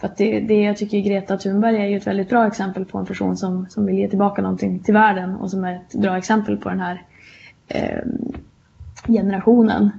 för 0.04 0.08
att 0.08 0.16
det, 0.16 0.40
det 0.40 0.62
jag 0.62 0.76
tycker 0.76 1.00
Greta 1.00 1.36
Thunberg 1.36 1.76
är 1.76 1.86
ju 1.86 1.96
ett 1.96 2.06
väldigt 2.06 2.28
bra 2.28 2.46
exempel 2.46 2.84
på 2.84 2.98
en 2.98 3.06
person 3.06 3.36
som, 3.36 3.66
som 3.68 3.86
vill 3.86 3.98
ge 3.98 4.08
tillbaka 4.08 4.42
någonting 4.42 4.82
till 4.82 4.94
världen 4.94 5.34
och 5.36 5.50
som 5.50 5.64
är 5.64 5.74
ett 5.74 5.94
bra 5.94 6.18
exempel 6.18 6.56
på 6.56 6.68
den 6.68 6.80
här 6.80 7.02
eh, 7.68 8.02
generationen. 9.06 9.90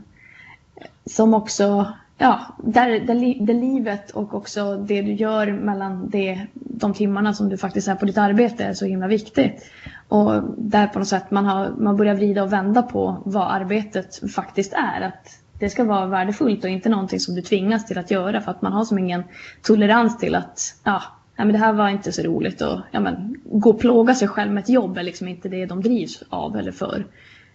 Som 1.05 1.33
också 1.33 1.87
ja, 2.17 2.39
där, 2.63 2.89
där, 2.89 3.45
där, 3.45 3.53
livet 3.53 4.11
och 4.11 4.33
också 4.33 4.75
det 4.77 5.01
du 5.01 5.13
gör 5.13 5.51
mellan 5.51 6.09
det, 6.09 6.47
de 6.53 6.93
timmarna 6.93 7.33
som 7.33 7.49
du 7.49 7.57
faktiskt 7.57 7.87
är 7.87 7.95
på 7.95 8.05
ditt 8.05 8.17
arbete 8.17 8.65
är 8.65 8.73
så 8.73 8.85
himla 8.85 9.07
viktigt. 9.07 9.71
Och 10.07 10.43
där 10.57 10.87
på 10.87 10.99
något 10.99 11.07
sätt 11.07 11.31
man, 11.31 11.45
har, 11.45 11.69
man 11.77 11.97
börjar 11.97 12.15
vrida 12.15 12.43
och 12.43 12.53
vända 12.53 12.81
på 12.81 13.17
vad 13.25 13.51
arbetet 13.51 14.31
faktiskt 14.33 14.73
är. 14.73 15.01
Att 15.01 15.44
det 15.59 15.69
ska 15.69 15.83
vara 15.83 16.05
värdefullt 16.05 16.63
och 16.63 16.69
inte 16.69 16.89
någonting 16.89 17.19
som 17.19 17.35
du 17.35 17.41
tvingas 17.41 17.85
till 17.85 17.97
att 17.97 18.11
göra 18.11 18.41
för 18.41 18.51
att 18.51 18.61
man 18.61 18.73
har 18.73 18.85
som 18.85 18.99
ingen 18.99 19.23
tolerans 19.61 20.17
till 20.17 20.35
att 20.35 20.59
ja, 20.83 21.01
nej, 21.35 21.47
men 21.47 21.53
det 21.53 21.59
här 21.59 21.73
var 21.73 21.89
inte 21.89 22.11
så 22.11 22.21
roligt 22.21 22.61
och 22.61 22.79
ja, 22.91 22.99
men, 22.99 23.35
gå 23.43 23.69
och 23.69 23.79
plåga 23.79 24.15
sig 24.15 24.27
själv 24.27 24.51
med 24.51 24.63
ett 24.63 24.69
jobb 24.69 24.97
är 24.97 25.03
liksom 25.03 25.27
inte 25.27 25.49
det 25.49 25.65
de 25.65 25.81
drivs 25.81 26.23
av 26.29 26.57
eller 26.57 26.71
för. 26.71 27.05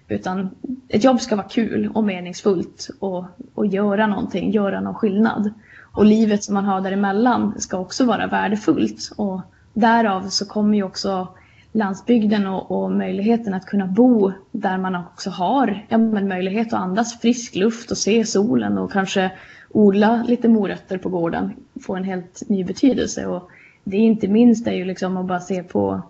Utan 0.09 0.51
ett 0.89 1.05
jobb 1.05 1.21
ska 1.21 1.37
vara 1.37 1.49
kul 1.49 1.91
och 1.95 2.05
meningsfullt 2.05 2.91
och, 2.99 3.25
och 3.55 3.67
göra 3.67 4.07
någonting, 4.07 4.51
göra 4.51 4.81
någon 4.81 4.95
skillnad. 4.95 5.53
Och 5.93 6.05
livet 6.05 6.45
som 6.45 6.55
man 6.55 6.65
har 6.65 6.81
däremellan 6.81 7.61
ska 7.61 7.79
också 7.79 8.05
vara 8.05 8.27
värdefullt. 8.27 9.13
Och 9.17 9.41
därav 9.75 10.29
så 10.29 10.47
kommer 10.47 10.77
ju 10.77 10.83
också 10.83 11.29
landsbygden 11.73 12.47
och, 12.47 12.71
och 12.71 12.93
möjligheten 12.93 13.55
att 13.55 13.67
kunna 13.67 13.87
bo 13.87 14.33
där 14.51 14.79
man 14.79 14.97
också 14.97 15.31
har 15.31 15.87
ja, 15.89 15.99
men 15.99 16.29
möjlighet 16.29 16.67
att 16.73 16.81
andas 16.81 17.21
frisk 17.21 17.55
luft 17.55 17.91
och 17.91 17.99
se 17.99 18.25
solen 18.25 18.79
och 18.79 18.93
kanske 18.93 19.33
odla 19.69 20.25
lite 20.29 20.49
morötter 20.49 20.99
på 20.99 21.09
gården 21.09 21.53
får 21.83 21.97
en 21.97 22.05
helt 22.05 22.43
ny 22.49 22.65
betydelse. 22.65 23.27
Och 23.27 23.51
det 23.85 23.97
är 23.97 24.01
inte 24.01 24.29
minst 24.29 24.67
är 24.67 24.73
ju 24.73 24.85
liksom 24.85 25.17
att 25.17 25.27
bara 25.27 25.41
se 25.41 25.63
på 25.63 26.03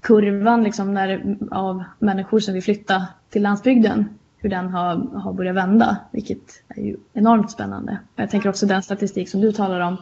kurvan 0.00 0.62
liksom 0.62 0.94
när, 0.94 1.36
av 1.50 1.84
människor 1.98 2.40
som 2.40 2.54
vill 2.54 2.62
flytta 2.62 3.06
till 3.30 3.42
landsbygden, 3.42 4.08
hur 4.38 4.50
den 4.50 4.68
har, 4.68 4.96
har 4.96 5.32
börjat 5.32 5.56
vända, 5.56 5.96
vilket 6.10 6.62
är 6.68 6.82
ju 6.82 6.96
enormt 7.12 7.50
spännande. 7.50 7.98
Jag 8.16 8.30
tänker 8.30 8.48
också 8.48 8.66
den 8.66 8.82
statistik 8.82 9.28
som 9.28 9.40
du 9.40 9.52
talar 9.52 9.80
om 9.80 9.96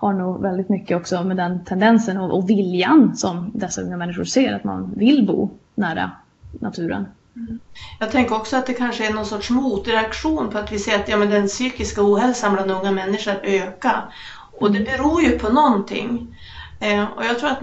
har 0.00 0.12
nog 0.12 0.42
väldigt 0.42 0.68
mycket 0.68 0.96
också 0.96 1.24
med 1.24 1.36
den 1.36 1.64
tendensen 1.64 2.16
och, 2.16 2.38
och 2.38 2.50
viljan 2.50 3.16
som 3.16 3.50
dessa 3.54 3.82
unga 3.82 3.96
människor 3.96 4.24
ser, 4.24 4.52
att 4.52 4.64
man 4.64 4.92
vill 4.96 5.26
bo 5.26 5.50
nära 5.74 6.10
naturen. 6.52 7.06
Mm. 7.36 7.58
Jag 7.98 8.10
tänker 8.10 8.34
också 8.34 8.56
att 8.56 8.66
det 8.66 8.72
kanske 8.72 9.06
är 9.08 9.12
någon 9.12 9.26
sorts 9.26 9.50
motreaktion 9.50 10.50
på 10.50 10.58
att 10.58 10.72
vi 10.72 10.78
ser 10.78 11.00
att 11.00 11.08
ja, 11.08 11.16
men 11.16 11.30
den 11.30 11.46
psykiska 11.46 12.02
ohälsan 12.02 12.52
bland 12.52 12.70
unga 12.70 12.92
människor 12.92 13.34
ökar. 13.42 14.14
Och 14.60 14.72
det 14.72 14.80
beror 14.80 15.22
ju 15.22 15.38
på 15.38 15.52
någonting. 15.52 16.36
Eh, 16.80 17.04
och 17.16 17.24
jag 17.24 17.38
tror 17.38 17.50
att 17.50 17.60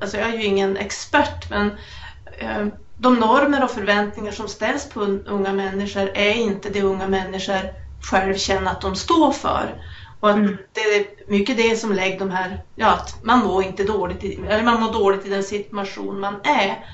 alltså 0.00 0.16
jag 0.16 0.28
är 0.28 0.38
ju 0.38 0.44
ingen 0.44 0.76
expert, 0.76 1.50
men 1.50 1.70
eh, 2.38 2.66
de 2.96 3.14
normer 3.14 3.64
och 3.64 3.70
förväntningar 3.70 4.32
som 4.32 4.48
ställs 4.48 4.88
på 4.88 5.00
unga 5.26 5.52
människor 5.52 6.10
är 6.14 6.34
inte 6.34 6.70
det 6.70 6.82
unga 6.82 7.08
människor 7.08 7.60
själv 8.00 8.34
känner 8.34 8.70
att 8.70 8.80
de 8.80 8.96
står 8.96 9.32
för. 9.32 9.82
Och 10.20 10.30
att 10.30 10.36
mm. 10.36 10.56
det 10.72 10.80
är 10.80 11.06
mycket 11.28 11.56
det 11.56 11.76
som 11.76 11.92
lägger 11.92 12.18
de 12.18 12.30
här, 12.30 12.64
ja 12.74 12.88
att 12.88 13.24
man 13.24 13.38
mår 13.38 13.62
inte 13.62 13.84
dåligt, 13.84 14.24
i, 14.24 14.40
eller 14.48 14.62
man 14.62 14.80
mår 14.80 14.92
dåligt 14.92 15.26
i 15.26 15.28
den 15.28 15.42
situation 15.42 16.20
man 16.20 16.40
är 16.44 16.84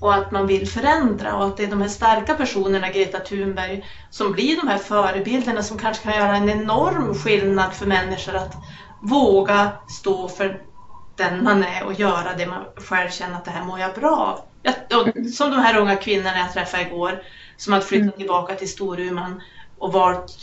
och 0.00 0.14
att 0.14 0.30
man 0.30 0.46
vill 0.46 0.68
förändra 0.68 1.36
och 1.36 1.44
att 1.44 1.56
det 1.56 1.64
är 1.64 1.70
de 1.70 1.80
här 1.80 1.88
starka 1.88 2.34
personerna, 2.34 2.88
Greta 2.88 3.20
Thunberg, 3.20 3.84
som 4.10 4.32
blir 4.32 4.56
de 4.56 4.68
här 4.68 4.78
förebilderna 4.78 5.62
som 5.62 5.78
kanske 5.78 6.02
kan 6.02 6.16
göra 6.16 6.36
en 6.36 6.48
enorm 6.48 7.14
skillnad 7.14 7.72
för 7.72 7.86
människor 7.86 8.34
att 8.34 8.54
våga 9.02 9.72
stå 9.88 10.28
för 10.28 10.60
den 11.16 11.44
man 11.44 11.64
är 11.64 11.84
och 11.84 11.92
göra 11.92 12.34
det 12.36 12.46
man 12.46 12.64
själv 12.76 13.10
känner 13.10 13.34
att 13.34 13.44
det 13.44 13.50
här 13.50 13.64
mår 13.64 13.78
jag 13.78 13.94
bra 13.94 14.48
jag, 14.62 14.74
Som 15.34 15.50
de 15.50 15.56
här 15.56 15.76
unga 15.76 15.96
kvinnorna 15.96 16.38
jag 16.38 16.52
träffade 16.52 16.82
igår 16.82 17.22
som 17.56 17.72
hade 17.72 17.84
flyttat 17.84 18.06
mm. 18.06 18.18
tillbaka 18.18 18.54
till 18.54 18.68
Storuman 18.68 19.40
och 19.78 19.92
valt 19.92 20.36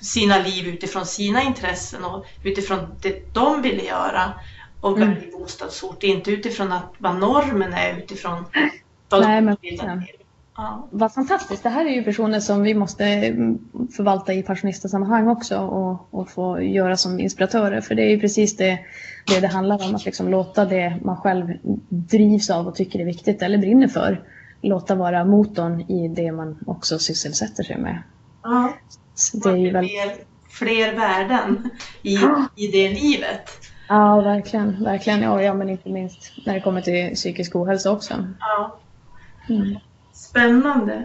sina 0.00 0.38
liv 0.38 0.66
utifrån 0.66 1.06
sina 1.06 1.42
intressen 1.42 2.04
och 2.04 2.24
utifrån 2.42 2.78
det 3.00 3.34
de 3.34 3.62
ville 3.62 3.82
göra 3.82 4.32
och 4.80 4.96
mm. 4.96 5.08
välja 5.08 5.38
bostadsort, 5.38 6.02
inte 6.02 6.30
utifrån 6.30 6.72
att 6.72 6.92
vad 6.98 7.16
normen 7.16 7.72
är 7.72 7.98
utifrån 7.98 8.44
vad 9.08 9.20
Nej, 9.20 9.42
de 9.42 9.56
vill. 9.62 9.80
Ja. 10.56 10.88
Vad 10.90 11.14
fantastiskt. 11.14 11.62
Det 11.62 11.68
här 11.68 11.86
är 11.86 11.90
ju 11.90 12.02
personer 12.02 12.40
som 12.40 12.62
vi 12.62 12.74
måste 12.74 13.04
förvalta 13.96 14.32
i 14.32 14.42
pensionistasammanhang 14.42 15.28
också 15.28 15.58
och, 15.58 16.08
och 16.10 16.30
få 16.30 16.62
göra 16.62 16.96
som 16.96 17.20
inspiratörer. 17.20 17.80
För 17.80 17.94
det 17.94 18.02
är 18.02 18.10
ju 18.10 18.20
precis 18.20 18.56
det 18.56 18.78
det, 19.26 19.40
det 19.40 19.46
handlar 19.46 19.84
om. 19.88 19.94
Att 19.94 20.04
liksom 20.04 20.28
låta 20.28 20.64
det 20.64 20.98
man 21.04 21.16
själv 21.16 21.52
drivs 21.88 22.50
av 22.50 22.68
och 22.68 22.74
tycker 22.74 22.98
är 22.98 23.04
viktigt 23.04 23.42
eller 23.42 23.58
brinner 23.58 23.88
för, 23.88 24.22
låta 24.60 24.94
vara 24.94 25.24
motorn 25.24 25.80
i 25.80 26.08
det 26.08 26.32
man 26.32 26.58
också 26.66 26.98
sysselsätter 26.98 27.62
sig 27.62 27.78
med. 27.78 28.02
Ja, 28.46 28.72
det 29.32 29.48
är 29.48 29.56
ju 29.56 29.70
väldigt... 29.70 29.92
fler, 29.92 30.16
fler 30.48 30.92
värden 30.92 31.70
i, 32.02 32.14
ja. 32.14 32.44
i 32.56 32.66
det 32.66 32.88
livet. 32.88 33.50
Ja, 33.88 34.20
verkligen. 34.20 34.84
verkligen. 34.84 35.22
Ja, 35.22 35.42
ja, 35.42 35.54
men 35.54 35.70
inte 35.70 35.88
minst 35.88 36.32
när 36.46 36.54
det 36.54 36.60
kommer 36.60 36.80
till 36.80 37.14
psykisk 37.14 37.56
ohälsa 37.56 37.92
också. 37.92 38.26
Ja. 38.40 38.78
Mm. 39.48 39.78
Spännande. 40.12 41.04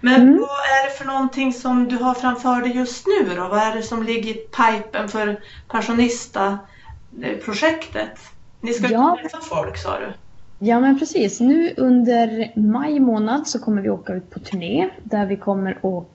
Men 0.00 0.22
mm. 0.22 0.40
vad 0.40 0.48
är 0.48 0.90
det 0.90 0.96
för 0.98 1.04
någonting 1.04 1.52
som 1.52 1.88
du 1.88 1.96
har 1.96 2.14
framför 2.14 2.60
dig 2.60 2.76
just 2.76 3.06
nu 3.06 3.34
då? 3.34 3.48
Vad 3.48 3.58
är 3.58 3.76
det 3.76 3.82
som 3.82 4.02
ligger 4.02 4.30
i 4.30 4.34
pipen 4.34 5.08
för 5.08 5.40
pensionista-projektet? 5.68 8.18
Ni 8.60 8.72
ska 8.72 8.88
ja. 8.88 9.18
träffa 9.22 9.40
folk 9.40 9.76
sa 9.76 9.98
du? 9.98 10.12
Ja 10.58 10.80
men 10.80 10.98
precis. 10.98 11.40
Nu 11.40 11.74
under 11.76 12.52
maj 12.56 13.00
månad 13.00 13.46
så 13.46 13.58
kommer 13.58 13.82
vi 13.82 13.90
åka 13.90 14.14
ut 14.14 14.30
på 14.30 14.38
turné 14.38 14.90
där 15.04 15.26
vi 15.26 15.36
kommer 15.36 15.78
åka 15.82 16.11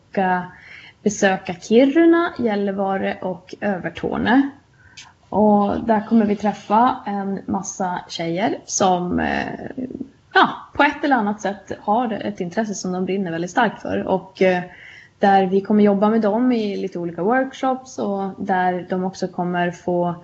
besöka 1.04 1.54
Kiruna, 1.54 2.34
Gällivare 2.40 3.18
och 3.22 3.56
Övertorne. 3.62 4.50
Och 5.30 5.84
där 5.86 6.08
kommer 6.08 6.26
vi 6.26 6.36
träffa 6.36 6.98
en 7.06 7.40
massa 7.46 8.00
tjejer 8.08 8.60
som 8.66 9.20
eh, 9.20 9.70
ja, 10.34 10.50
på 10.74 10.84
ett 10.84 11.04
eller 11.04 11.16
annat 11.16 11.42
sätt 11.42 11.72
har 11.80 12.12
ett 12.12 12.40
intresse 12.40 12.74
som 12.74 12.92
de 12.92 13.06
brinner 13.06 13.32
väldigt 13.32 13.52
starkt 13.52 13.82
för. 13.82 14.08
Och 14.08 14.42
eh, 14.42 14.64
där 15.20 15.46
vi 15.46 15.62
kommer 15.62 15.84
jobba 15.84 16.10
med 16.10 16.22
dem 16.22 16.52
i 16.52 16.78
lite 16.78 17.00
olika 17.00 17.24
workshops 17.24 18.00
och 18.00 18.32
där 18.38 18.86
de 18.90 19.04
också 19.04 19.28
kommer 19.28 19.72
få 19.72 20.16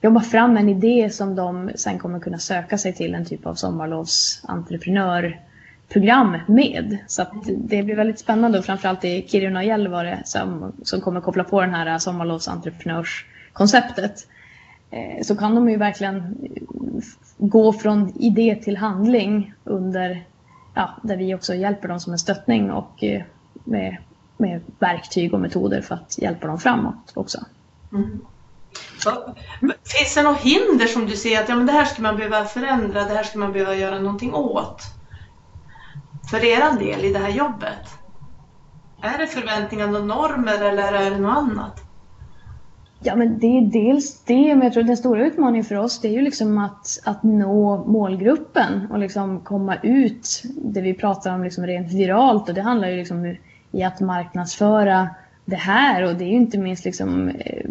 jobba 0.00 0.20
fram 0.20 0.56
en 0.56 0.68
idé 0.68 1.10
som 1.10 1.34
de 1.34 1.70
sen 1.74 1.98
kommer 1.98 2.20
kunna 2.20 2.38
söka 2.38 2.78
sig 2.78 2.92
till 2.92 3.14
en 3.14 3.24
typ 3.24 3.46
av 3.46 3.54
sommarlovsentreprenör 3.54 5.40
program 5.92 6.36
med. 6.46 6.98
Så 7.06 7.26
det 7.46 7.82
blir 7.82 7.96
väldigt 7.96 8.18
spännande 8.18 8.58
och 8.58 8.64
framförallt 8.64 9.04
i 9.04 9.26
Kiruna 9.28 9.58
och 9.58 9.64
Gällivare 9.64 10.22
som, 10.24 10.72
som 10.82 11.00
kommer 11.00 11.20
koppla 11.20 11.44
på 11.44 11.60
den 11.60 11.74
här 11.74 11.98
sommarlovsentreprenörskonceptet. 11.98 14.26
Eh, 14.90 15.22
så 15.22 15.36
kan 15.36 15.54
de 15.54 15.70
ju 15.70 15.76
verkligen 15.76 16.36
gå 17.38 17.72
från 17.72 18.12
idé 18.16 18.58
till 18.64 18.76
handling 18.76 19.54
under, 19.64 20.24
ja, 20.74 20.90
där 21.02 21.16
vi 21.16 21.34
också 21.34 21.54
hjälper 21.54 21.88
dem 21.88 22.00
som 22.00 22.12
en 22.12 22.18
stöttning 22.18 22.70
och 22.70 23.04
eh, 23.04 23.22
med, 23.64 23.96
med 24.36 24.60
verktyg 24.78 25.34
och 25.34 25.40
metoder 25.40 25.80
för 25.80 25.94
att 25.94 26.18
hjälpa 26.18 26.46
dem 26.46 26.58
framåt 26.58 27.12
också. 27.14 27.44
Mm. 27.92 28.20
finns 29.84 30.14
det 30.14 30.22
något 30.22 30.40
hinder 30.40 30.86
som 30.86 31.06
du 31.06 31.16
ser 31.16 31.42
att 31.42 31.48
ja, 31.48 31.56
men 31.56 31.66
det 31.66 31.72
här 31.72 31.84
ska 31.84 32.02
man 32.02 32.16
behöva 32.16 32.44
förändra, 32.44 33.04
det 33.04 33.14
här 33.14 33.22
ska 33.22 33.38
man 33.38 33.52
behöva 33.52 33.74
göra 33.74 33.98
någonting 33.98 34.34
åt? 34.34 34.82
För 36.30 36.44
er 36.44 36.78
del 36.78 37.04
i 37.04 37.12
det 37.12 37.18
här 37.18 37.30
jobbet? 37.30 37.98
Är 39.02 39.18
det 39.18 39.26
förväntningar 39.26 40.00
och 40.00 40.06
normer 40.06 40.62
eller 40.64 40.92
är 40.92 41.10
det 41.10 41.18
något 41.18 41.36
annat? 41.36 41.84
Ja, 43.04 43.16
men 43.16 43.38
det 43.38 43.46
är 43.46 43.62
dels 43.62 44.24
det, 44.24 44.54
men 44.54 44.62
jag 44.62 44.72
tror 44.72 44.82
den 44.82 44.96
stora 44.96 45.26
utmaningen 45.26 45.64
för 45.64 45.74
oss 45.74 46.00
det 46.00 46.08
är 46.08 46.12
ju 46.12 46.22
liksom 46.22 46.58
att, 46.58 47.00
att 47.04 47.22
nå 47.22 47.84
målgruppen 47.86 48.86
och 48.90 48.98
liksom 48.98 49.40
komma 49.40 49.76
ut. 49.82 50.42
Det 50.54 50.80
vi 50.80 50.94
pratar 50.94 51.34
om 51.34 51.44
liksom 51.44 51.66
rent 51.66 51.92
viralt 51.92 52.48
och 52.48 52.54
det 52.54 52.62
handlar 52.62 52.88
ju 52.88 52.96
liksom 52.96 53.36
i 53.72 53.82
att 53.82 54.00
marknadsföra 54.00 55.08
det 55.44 55.56
här 55.56 56.02
och 56.02 56.16
det 56.16 56.24
är 56.24 56.28
ju 56.28 56.36
inte 56.36 56.58
minst 56.58 56.84
liksom, 56.84 57.28
eh, 57.28 57.64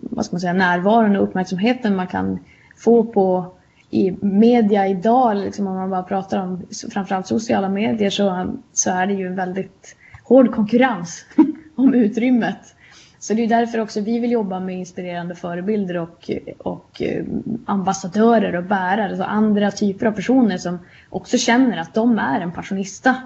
vad 0.00 0.24
ska 0.24 0.34
man 0.34 0.40
säga, 0.40 0.52
närvaron 0.52 1.16
och 1.16 1.22
uppmärksamheten 1.22 1.96
man 1.96 2.06
kan 2.06 2.38
få 2.76 3.04
på 3.04 3.52
i 3.90 4.10
media 4.20 4.88
idag, 4.88 5.36
liksom 5.36 5.66
om 5.66 5.76
man 5.76 5.90
bara 5.90 6.02
pratar 6.02 6.38
om 6.38 6.66
framförallt 6.92 7.26
sociala 7.26 7.68
medier 7.68 8.10
så, 8.10 8.54
så 8.72 8.90
är 8.90 9.06
det 9.06 9.12
ju 9.12 9.34
väldigt 9.34 9.96
hård 10.24 10.54
konkurrens 10.54 11.24
om 11.76 11.94
utrymmet. 11.94 12.74
Så 13.18 13.34
det 13.34 13.44
är 13.44 13.48
därför 13.48 13.80
också 13.80 14.00
vi 14.00 14.18
vill 14.18 14.32
jobba 14.32 14.60
med 14.60 14.78
inspirerande 14.78 15.34
förebilder 15.34 15.96
och, 15.96 16.30
och 16.58 17.02
eh, 17.02 17.24
ambassadörer 17.66 18.56
och 18.56 18.64
bärare, 18.64 19.08
alltså 19.08 19.24
andra 19.24 19.70
typer 19.70 20.06
av 20.06 20.12
personer 20.12 20.58
som 20.58 20.78
också 21.10 21.38
känner 21.38 21.78
att 21.78 21.94
de 21.94 22.18
är 22.18 22.40
en 22.40 22.52
passionista. 22.52 23.16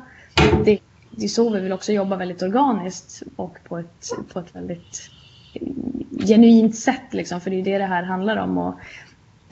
Det, 0.65 0.79
det 1.11 1.25
är 1.25 1.29
så 1.29 1.51
vi 1.51 1.61
vill 1.61 1.73
också 1.73 1.93
jobba 1.93 2.17
väldigt 2.17 2.43
organiskt 2.43 3.23
och 3.37 3.59
på 3.69 3.79
ett, 3.79 4.11
på 4.33 4.39
ett 4.39 4.57
väldigt 4.57 5.11
eh, 5.55 6.27
genuint 6.27 6.77
sätt, 6.77 7.13
liksom, 7.13 7.41
för 7.41 7.51
det 7.51 7.61
är 7.61 7.65
det 7.65 7.79
det 7.79 7.85
här 7.85 8.03
handlar 8.03 8.37
om. 8.37 8.59
Och 8.59 8.75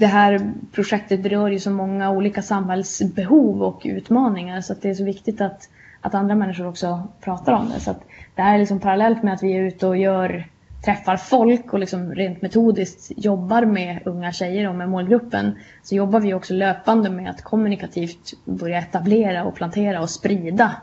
det 0.00 0.06
här 0.06 0.52
projektet 0.72 1.22
berör 1.22 1.48
ju 1.48 1.58
så 1.58 1.70
många 1.70 2.10
olika 2.10 2.42
samhällsbehov 2.42 3.62
och 3.62 3.82
utmaningar 3.84 4.60
så 4.60 4.72
att 4.72 4.82
det 4.82 4.90
är 4.90 4.94
så 4.94 5.04
viktigt 5.04 5.40
att 5.40 5.68
att 6.00 6.14
andra 6.14 6.34
människor 6.34 6.66
också 6.66 7.08
pratar 7.20 7.52
om 7.52 7.68
det. 7.68 7.80
Så 7.80 7.90
att 7.90 8.00
det 8.34 8.42
här 8.42 8.54
är 8.54 8.58
liksom 8.58 8.80
parallellt 8.80 9.22
med 9.22 9.34
att 9.34 9.42
vi 9.42 9.56
är 9.56 9.62
ute 9.62 9.86
och 9.86 9.96
gör 9.96 10.44
träffar 10.84 11.16
folk 11.16 11.72
och 11.72 11.78
liksom 11.78 12.14
rent 12.14 12.42
metodiskt 12.42 13.12
jobbar 13.16 13.64
med 13.64 14.02
unga 14.04 14.32
tjejer 14.32 14.68
och 14.68 14.74
med 14.74 14.88
målgruppen 14.88 15.58
så 15.82 15.94
jobbar 15.94 16.20
vi 16.20 16.34
också 16.34 16.54
löpande 16.54 17.10
med 17.10 17.30
att 17.30 17.42
kommunikativt 17.42 18.44
börja 18.44 18.78
etablera 18.78 19.44
och 19.44 19.54
plantera 19.54 20.00
och 20.00 20.10
sprida, 20.10 20.76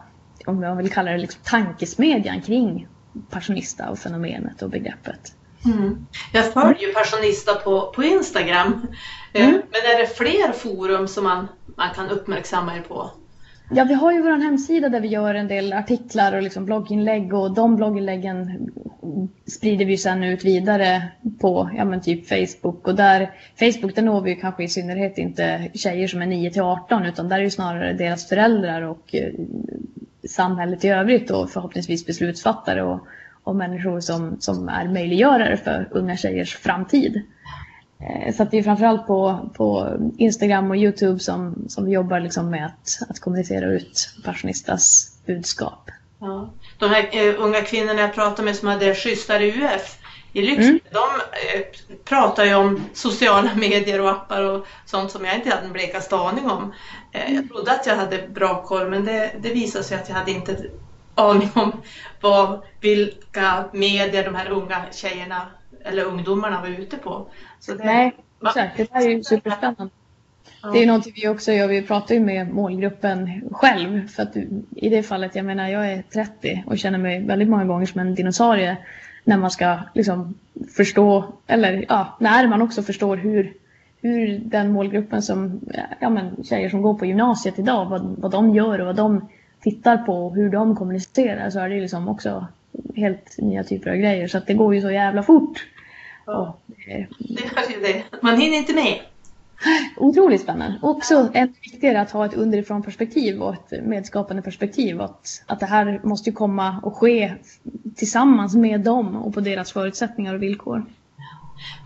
om 0.45 0.63
jag 0.63 0.75
vill 0.75 0.91
kalla 0.91 1.11
det 1.11 1.17
liksom 1.17 1.41
tankesmedjan 1.43 2.41
kring 2.41 2.87
passionista 3.29 3.89
och 3.89 3.99
fenomenet 3.99 4.61
och 4.61 4.69
begreppet. 4.69 5.33
Mm. 5.67 6.05
Jag 6.33 6.53
följer 6.53 6.87
ju 6.87 6.93
Passionista 6.93 7.55
på, 7.55 7.93
på 7.95 8.03
Instagram. 8.03 8.87
Eh, 9.33 9.47
mm. 9.47 9.61
Men 9.71 9.95
är 9.95 9.99
det 10.01 10.07
fler 10.07 10.51
forum 10.51 11.07
som 11.07 11.23
man, 11.23 11.47
man 11.75 11.93
kan 11.95 12.09
uppmärksamma 12.09 12.77
er 12.77 12.81
på? 12.81 13.11
Ja, 13.69 13.83
vi 13.83 13.93
har 13.93 14.11
ju 14.11 14.21
vår 14.21 14.43
hemsida 14.43 14.89
där 14.89 15.01
vi 15.01 15.07
gör 15.07 15.35
en 15.35 15.47
del 15.47 15.73
artiklar 15.73 16.35
och 16.35 16.41
liksom 16.41 16.65
blogginlägg 16.65 17.33
och 17.33 17.53
de 17.53 17.75
blogginläggen 17.75 18.69
sprider 19.47 19.85
vi 19.85 19.97
sen 19.97 20.23
ut 20.23 20.45
vidare 20.45 21.07
på 21.39 21.69
ja, 21.77 21.85
men 21.85 22.01
typ 22.01 22.27
Facebook 22.27 22.87
och 22.87 22.95
där 22.95 23.31
Facebook 23.59 23.95
där 23.95 24.01
når 24.01 24.21
vi 24.21 24.35
kanske 24.35 24.63
i 24.63 24.67
synnerhet 24.67 25.17
inte 25.17 25.69
tjejer 25.73 26.07
som 26.07 26.21
är 26.21 26.25
9 26.25 26.51
till 26.51 26.61
18 26.61 27.05
utan 27.05 27.29
där 27.29 27.39
är 27.39 27.43
det 27.43 27.51
snarare 27.51 27.93
deras 27.93 28.29
föräldrar 28.29 28.81
och 28.81 29.15
eh, 29.15 29.33
samhället 30.29 30.85
i 30.85 30.87
övrigt 30.87 31.31
och 31.31 31.49
förhoppningsvis 31.49 32.05
beslutsfattare 32.05 32.83
och, 32.83 33.07
och 33.47 33.55
människor 33.55 33.99
som, 33.99 34.37
som 34.39 34.69
är 34.69 34.87
möjliggörare 34.87 35.57
för 35.57 35.87
unga 35.91 36.17
tjejers 36.17 36.55
framtid. 36.55 37.21
Eh, 37.99 38.35
så 38.35 38.43
det 38.43 38.57
är 38.57 38.63
framförallt 38.63 39.07
på, 39.07 39.49
på 39.57 39.97
Instagram 40.17 40.71
och 40.71 40.77
Youtube 40.77 41.19
som, 41.19 41.65
som 41.67 41.85
vi 41.85 41.91
jobbar 41.91 42.19
liksom 42.19 42.49
med 42.49 42.65
att, 42.65 43.09
att 43.09 43.19
kommunicera 43.19 43.65
ut 43.65 44.09
Passionistas 44.25 45.11
budskap. 45.25 45.89
Ja. 46.19 46.53
De 46.77 46.89
här 46.89 47.27
uh, 47.27 47.43
unga 47.43 47.61
kvinnorna 47.61 48.01
jag 48.01 48.13
pratade 48.13 48.43
med 48.43 48.55
som 48.55 48.67
hade 48.67 48.95
schysstare 48.95 49.47
UF 49.47 49.97
i 50.33 50.41
Lycksele, 50.41 50.67
mm. 50.69 50.79
de 50.91 50.99
uh, 50.99 51.65
pratar 52.05 52.45
ju 52.45 52.55
om 52.55 52.81
sociala 52.93 53.49
medier 53.55 54.01
och 54.01 54.09
appar 54.09 54.43
och 54.43 54.67
sånt 54.85 55.11
som 55.11 55.25
jag 55.25 55.35
inte 55.35 55.49
hade 55.49 55.65
en 55.65 55.73
blekaste 55.73 56.15
aning 56.15 56.49
om. 56.49 56.73
Uh, 57.15 57.35
jag 57.35 57.49
trodde 57.49 57.71
att 57.71 57.85
jag 57.85 57.95
hade 57.95 58.27
bra 58.27 58.63
koll 58.63 58.89
men 58.89 59.05
det, 59.05 59.31
det 59.39 59.49
visade 59.49 59.83
sig 59.83 59.97
att 59.97 60.09
jag 60.09 60.15
hade 60.15 60.31
inte 60.31 60.57
aning 61.17 61.49
om 61.55 61.71
vad, 62.21 62.61
vilka 62.81 63.65
medier 63.73 64.25
de 64.25 64.35
här 64.35 64.49
unga 64.49 64.85
tjejerna 64.91 65.41
eller 65.83 66.03
ungdomarna 66.03 66.61
var 66.61 66.67
ute 66.67 66.97
på. 66.97 67.27
Så 67.59 67.73
det, 67.73 67.85
Nej, 67.85 68.15
exakt. 68.45 68.77
Det 68.77 68.93
där 68.93 69.01
är 69.01 69.09
ju 69.09 69.23
superspännande. 69.23 69.89
Ja. 70.61 70.71
Det 70.71 70.83
är 70.83 70.87
någonting 70.87 71.13
vi 71.15 71.27
också 71.27 71.51
gör. 71.51 71.67
Vi 71.67 71.81
pratar 71.81 72.15
ju 72.15 72.21
med 72.21 72.53
målgruppen 72.53 73.41
själv. 73.51 74.07
För 74.07 74.23
att 74.23 74.35
i 74.75 74.89
det 74.89 75.03
fallet, 75.03 75.35
jag 75.35 75.45
menar 75.45 75.67
jag 75.67 75.91
är 75.91 76.01
30 76.01 76.63
och 76.67 76.77
känner 76.77 76.97
mig 76.97 77.23
väldigt 77.23 77.49
många 77.49 77.65
gånger 77.65 77.85
som 77.85 77.99
en 77.99 78.15
dinosaurie. 78.15 78.77
När 79.23 79.37
man 79.37 79.51
ska 79.51 79.79
liksom 79.93 80.33
förstå, 80.75 81.25
eller 81.47 81.85
ja, 81.89 82.17
när 82.19 82.47
man 82.47 82.61
också 82.61 82.83
förstår 82.83 83.17
hur, 83.17 83.53
hur 84.01 84.39
den 84.39 84.71
målgruppen 84.71 85.21
som, 85.21 85.59
ja 85.99 86.09
men 86.09 86.43
tjejer 86.43 86.69
som 86.69 86.81
går 86.81 86.93
på 86.93 87.05
gymnasiet 87.05 87.59
idag, 87.59 87.85
vad, 87.85 88.15
vad 88.17 88.31
de 88.31 88.55
gör 88.55 88.79
och 88.79 88.85
vad 88.85 88.95
de 88.95 89.27
tittar 89.61 89.97
på 89.97 90.25
och 90.25 90.35
hur 90.35 90.49
de 90.49 90.75
kommunicerar 90.75 91.49
så 91.49 91.59
är 91.59 91.69
det 91.69 91.81
liksom 91.81 92.07
också 92.07 92.47
helt 92.95 93.37
nya 93.37 93.63
typer 93.63 93.89
av 93.89 93.95
grejer. 93.95 94.27
Så 94.27 94.37
att 94.37 94.47
det 94.47 94.53
går 94.53 94.75
ju 94.75 94.81
så 94.81 94.91
jävla 94.91 95.23
fort. 95.23 95.65
Ja, 96.25 96.57
det, 96.65 97.07
det 97.19 97.43
är 97.43 97.71
ju 97.71 97.79
det. 97.81 98.03
Man 98.21 98.41
hinner 98.41 98.57
inte 98.57 98.73
med. 98.73 98.99
Otroligt 99.97 100.41
spännande. 100.41 100.79
Också 100.81 101.29
ännu 101.33 101.53
viktigare 101.61 102.01
att 102.01 102.11
ha 102.11 102.25
ett 102.25 102.33
underifrån 102.33 102.83
perspektiv 102.83 103.41
och 103.41 103.53
ett 103.53 103.85
medskapande 103.85 104.41
perspektiv. 104.41 105.01
Att, 105.01 105.43
att 105.45 105.59
det 105.59 105.65
här 105.65 106.01
måste 106.03 106.31
komma 106.31 106.79
och 106.83 106.97
ske 106.97 107.33
tillsammans 107.95 108.55
med 108.55 108.81
dem 108.81 109.15
och 109.15 109.33
på 109.33 109.39
deras 109.39 109.71
förutsättningar 109.71 110.35
och 110.35 110.43
villkor. 110.43 110.85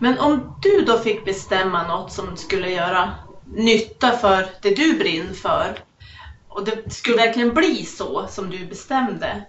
Men 0.00 0.18
om 0.18 0.54
du 0.62 0.84
då 0.84 0.98
fick 0.98 1.24
bestämma 1.24 1.88
något 1.88 2.12
som 2.12 2.36
skulle 2.36 2.70
göra 2.70 3.10
nytta 3.56 4.10
för 4.10 4.46
det 4.62 4.76
du 4.76 4.98
brinner 4.98 5.32
för 5.32 5.78
och 6.54 6.64
det 6.64 6.92
skulle 6.92 7.16
verkligen 7.16 7.54
bli 7.54 7.84
så 7.84 8.26
som 8.26 8.50
du 8.50 8.66
bestämde. 8.66 9.44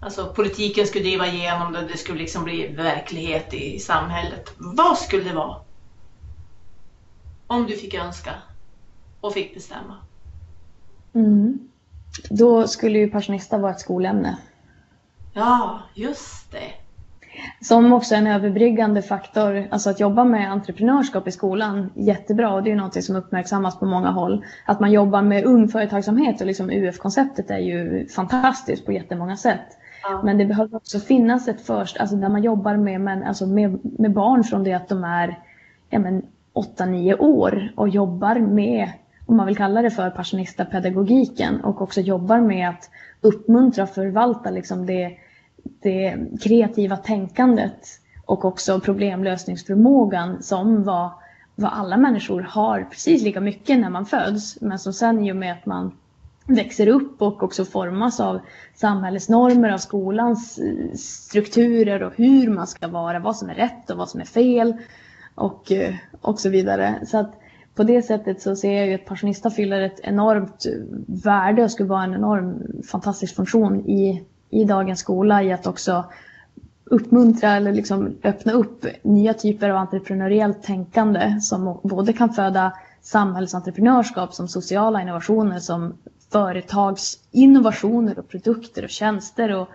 Alltså 0.00 0.32
politiken 0.34 0.86
skulle 0.86 1.04
driva 1.04 1.26
igenom 1.26 1.72
det, 1.72 1.86
det 1.86 1.96
skulle 1.96 2.18
liksom 2.18 2.44
bli 2.44 2.66
verklighet 2.66 3.54
i 3.54 3.78
samhället. 3.78 4.54
Vad 4.58 4.98
skulle 4.98 5.24
det 5.24 5.34
vara? 5.34 5.56
Om 7.46 7.66
du 7.66 7.76
fick 7.76 7.94
önska 7.94 8.32
och 9.20 9.34
fick 9.34 9.54
bestämma. 9.54 9.96
Mm. 11.14 11.68
Då 12.30 12.68
skulle 12.68 12.98
ju 12.98 13.10
passionista 13.10 13.58
vara 13.58 13.72
ett 13.72 13.80
skolämne. 13.80 14.38
Ja, 15.32 15.82
just 15.94 16.50
det. 16.50 16.72
Som 17.60 17.92
också 17.92 18.14
en 18.14 18.26
överbryggande 18.26 19.02
faktor, 19.02 19.66
alltså 19.70 19.90
att 19.90 20.00
jobba 20.00 20.24
med 20.24 20.52
entreprenörskap 20.52 21.28
i 21.28 21.30
skolan, 21.30 21.90
jättebra 21.94 22.54
och 22.54 22.62
det 22.62 22.72
är 22.72 22.76
något 22.76 23.04
som 23.04 23.16
uppmärksammas 23.16 23.78
på 23.78 23.86
många 23.86 24.10
håll. 24.10 24.44
Att 24.66 24.80
man 24.80 24.92
jobbar 24.92 25.22
med 25.22 25.44
ung 25.44 25.68
företagsamhet 25.68 26.40
och 26.40 26.46
liksom 26.46 26.70
UF-konceptet 26.70 27.50
är 27.50 27.58
ju 27.58 28.08
fantastiskt 28.08 28.86
på 28.86 28.92
jättemånga 28.92 29.36
sätt. 29.36 29.78
Men 30.24 30.38
det 30.38 30.44
behöver 30.44 30.76
också 30.76 31.00
finnas 31.00 31.48
ett 31.48 31.60
först, 31.60 32.00
alltså 32.00 32.16
där 32.16 32.28
man 32.28 32.42
jobbar 32.42 32.76
med, 32.76 33.00
men, 33.00 33.22
alltså 33.22 33.46
med, 33.46 33.78
med 33.98 34.12
barn 34.12 34.44
från 34.44 34.64
det 34.64 34.72
att 34.72 34.88
de 34.88 35.04
är 35.04 35.38
ja, 35.90 36.00
8-9 36.54 37.20
år 37.20 37.72
och 37.76 37.88
jobbar 37.88 38.38
med, 38.38 38.88
om 39.26 39.36
man 39.36 39.46
vill 39.46 39.56
kalla 39.56 39.82
det 39.82 39.90
för 39.90 40.10
passionista-pedagogiken 40.10 41.60
och 41.60 41.82
också 41.82 42.00
jobbar 42.00 42.40
med 42.40 42.68
att 42.68 42.90
uppmuntra 43.20 43.82
och 43.82 43.90
förvalta 43.90 44.50
liksom 44.50 44.86
det, 44.86 45.16
det 45.82 46.16
kreativa 46.42 46.96
tänkandet 46.96 47.88
och 48.24 48.44
också 48.44 48.80
problemlösningsförmågan 48.80 50.42
som 50.42 50.84
vad, 50.84 51.10
vad 51.54 51.72
alla 51.72 51.96
människor 51.96 52.40
har 52.40 52.86
precis 52.90 53.22
lika 53.22 53.40
mycket 53.40 53.78
när 53.78 53.90
man 53.90 54.06
föds 54.06 54.60
men 54.60 54.78
som 54.78 54.92
sen 54.92 55.24
i 55.24 55.32
och 55.32 55.36
med 55.36 55.52
att 55.52 55.66
man 55.66 55.92
växer 56.46 56.88
upp 56.88 57.22
och 57.22 57.42
också 57.42 57.64
formas 57.64 58.20
av 58.20 58.40
samhällets 58.74 59.28
normer, 59.28 59.70
av 59.70 59.78
skolans 59.78 60.58
eh, 60.58 60.94
strukturer 60.94 62.02
och 62.02 62.12
hur 62.16 62.48
man 62.48 62.66
ska 62.66 62.88
vara, 62.88 63.18
vad 63.18 63.36
som 63.36 63.50
är 63.50 63.54
rätt 63.54 63.90
och 63.90 63.98
vad 63.98 64.08
som 64.08 64.20
är 64.20 64.24
fel 64.24 64.74
och, 65.34 65.72
eh, 65.72 65.94
och 66.20 66.40
så 66.40 66.48
vidare. 66.48 67.06
Så 67.06 67.18
att 67.18 67.34
på 67.74 67.82
det 67.82 68.02
sättet 68.02 68.42
så 68.42 68.56
ser 68.56 68.72
jag 68.72 68.86
ju 68.86 68.94
att 68.94 69.04
Passionista 69.04 69.50
fyller 69.50 69.80
ett 69.80 70.00
enormt 70.02 70.66
värde 71.06 71.64
och 71.64 71.70
skulle 71.70 71.88
vara 71.88 72.04
en 72.04 72.14
enorm 72.14 72.82
fantastisk 72.82 73.36
funktion 73.36 73.80
i, 73.80 74.24
i 74.52 74.64
dagens 74.64 75.00
skola 75.00 75.42
i 75.42 75.52
att 75.52 75.66
också 75.66 76.04
uppmuntra 76.84 77.50
eller 77.50 77.72
liksom 77.72 78.16
öppna 78.22 78.52
upp 78.52 78.86
nya 79.02 79.34
typer 79.34 79.70
av 79.70 79.76
entreprenöriellt 79.76 80.62
tänkande 80.62 81.40
som 81.40 81.80
både 81.82 82.12
kan 82.12 82.34
föda 82.34 82.72
samhällsentreprenörskap 83.02 84.34
som 84.34 84.48
sociala 84.48 85.02
innovationer 85.02 85.58
som 85.58 85.94
företagsinnovationer 86.32 88.18
och 88.18 88.28
produkter 88.28 88.84
och 88.84 88.90
tjänster 88.90 89.54
och 89.56 89.68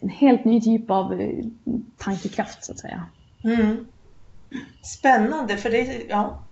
en 0.00 0.08
helt 0.08 0.44
ny 0.44 0.60
typ 0.60 0.90
av 0.90 1.20
eh, 1.20 1.44
tankekraft 1.98 2.64
så 2.64 2.72
att 2.72 2.78
säga. 2.78 3.06
Mm. 3.44 3.86
Spännande, 4.82 5.56
för 5.56 5.70
det, 5.70 6.02
ja, 6.08 6.42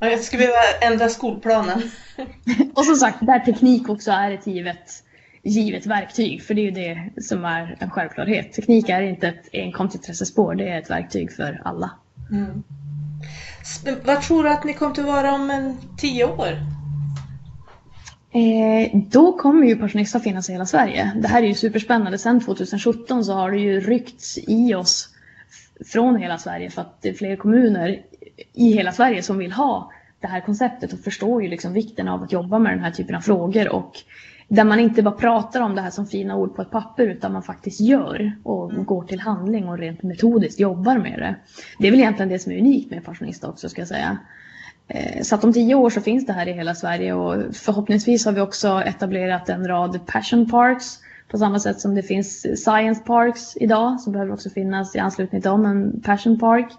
jag 0.00 0.20
skulle 0.20 0.42
behöva 0.42 0.92
ändra 0.92 1.08
skolplanen. 1.08 1.82
och 2.74 2.84
som 2.84 2.96
sagt, 2.96 3.18
där 3.20 3.38
teknik 3.38 3.88
också 3.88 4.10
är 4.10 4.30
ett 4.30 4.46
givet, 4.46 5.03
givet 5.44 5.86
verktyg, 5.86 6.42
för 6.42 6.54
det 6.54 6.60
är 6.60 6.64
ju 6.64 6.70
det 6.70 7.22
som 7.22 7.44
är 7.44 7.76
en 7.80 7.90
självklarhet. 7.90 8.52
Teknik 8.52 8.88
är 8.88 9.02
inte 9.02 9.28
ett 9.28 9.48
enkomt 9.52 9.94
intressespår, 9.94 10.54
det 10.54 10.68
är 10.68 10.78
ett 10.78 10.90
verktyg 10.90 11.32
för 11.32 11.62
alla. 11.64 11.90
Mm. 12.30 12.62
Vad 14.04 14.22
tror 14.22 14.44
du 14.44 14.50
att 14.50 14.64
ni 14.64 14.74
kommer 14.74 14.90
att 14.90 14.98
vara 14.98 15.34
om 15.34 15.50
en 15.50 15.76
tio 15.98 16.24
år? 16.24 16.48
Eh, 18.34 19.00
då 19.10 19.32
kommer 19.32 19.66
ju 19.66 19.76
Passionista 19.76 20.20
finnas 20.20 20.48
i 20.48 20.52
hela 20.52 20.66
Sverige. 20.66 21.12
Det 21.16 21.28
här 21.28 21.42
är 21.42 21.46
ju 21.46 21.54
superspännande. 21.54 22.18
Sen 22.18 22.40
2017 22.40 23.24
så 23.24 23.32
har 23.32 23.50
det 23.50 23.58
ju 23.58 23.80
ryckts 23.80 24.38
i 24.38 24.74
oss 24.74 25.08
från 25.86 26.16
hela 26.16 26.38
Sverige 26.38 26.70
för 26.70 26.80
att 26.82 27.02
det 27.02 27.08
är 27.08 27.14
fler 27.14 27.36
kommuner 27.36 28.02
i 28.52 28.72
hela 28.72 28.92
Sverige 28.92 29.22
som 29.22 29.38
vill 29.38 29.52
ha 29.52 29.92
det 30.20 30.26
här 30.26 30.40
konceptet 30.40 30.92
och 30.92 30.98
förstår 30.98 31.42
ju 31.42 31.48
liksom 31.48 31.72
vikten 31.72 32.08
av 32.08 32.22
att 32.22 32.32
jobba 32.32 32.58
med 32.58 32.72
den 32.72 32.84
här 32.84 32.90
typen 32.90 33.14
av 33.14 33.20
frågor 33.20 33.68
och 33.68 33.92
där 34.54 34.64
man 34.64 34.80
inte 34.80 35.02
bara 35.02 35.14
pratar 35.14 35.60
om 35.60 35.74
det 35.74 35.80
här 35.80 35.90
som 35.90 36.06
fina 36.06 36.36
ord 36.36 36.56
på 36.56 36.62
ett 36.62 36.70
papper 36.70 37.06
utan 37.06 37.32
man 37.32 37.42
faktiskt 37.42 37.80
gör 37.80 38.32
och 38.42 38.86
går 38.86 39.04
till 39.04 39.20
handling 39.20 39.68
och 39.68 39.78
rent 39.78 40.02
metodiskt 40.02 40.60
jobbar 40.60 40.98
med 40.98 41.18
det. 41.18 41.34
Det 41.78 41.86
är 41.86 41.90
väl 41.90 42.00
egentligen 42.00 42.28
det 42.28 42.38
som 42.38 42.52
är 42.52 42.58
unikt 42.58 42.90
med 42.90 43.04
Passionista 43.04 43.48
också 43.48 43.68
ska 43.68 43.80
jag 43.80 43.88
säga. 43.88 44.18
Eh, 44.88 45.22
så 45.22 45.34
att 45.34 45.44
om 45.44 45.52
tio 45.52 45.74
år 45.74 45.90
så 45.90 46.00
finns 46.00 46.26
det 46.26 46.32
här 46.32 46.48
i 46.48 46.52
hela 46.52 46.74
Sverige 46.74 47.14
och 47.14 47.54
förhoppningsvis 47.54 48.24
har 48.24 48.32
vi 48.32 48.40
också 48.40 48.82
etablerat 48.86 49.48
en 49.48 49.68
rad 49.68 50.06
passion 50.06 50.50
parks. 50.50 50.98
På 51.30 51.38
samma 51.38 51.60
sätt 51.60 51.80
som 51.80 51.94
det 51.94 52.02
finns 52.02 52.40
science 52.64 53.02
parks 53.06 53.56
idag 53.56 54.00
så 54.00 54.10
behöver 54.10 54.28
det 54.28 54.34
också 54.34 54.50
finnas 54.50 54.96
i 54.96 54.98
anslutning 54.98 55.40
till 55.40 55.50
dem 55.50 55.66
en 55.66 56.00
passion 56.00 56.38
park. 56.38 56.72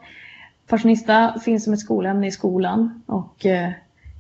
Passionista 0.68 1.40
finns 1.40 1.64
som 1.64 1.74
ett 1.74 1.80
skolämne 1.80 2.28
i 2.28 2.32
skolan 2.32 3.04
och 3.06 3.46
eh, 3.46 3.72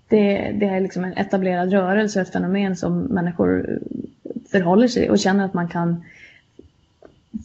det, 0.07 0.51
det 0.51 0.65
är 0.65 0.79
liksom 0.79 1.03
en 1.03 1.17
etablerad 1.17 1.71
rörelse, 1.71 2.21
ett 2.21 2.31
fenomen 2.31 2.75
som 2.75 2.99
människor 2.99 3.79
förhåller 4.51 4.87
sig 4.87 5.09
och 5.09 5.19
känner 5.19 5.45
att 5.45 5.53
man 5.53 5.67
kan 5.67 6.03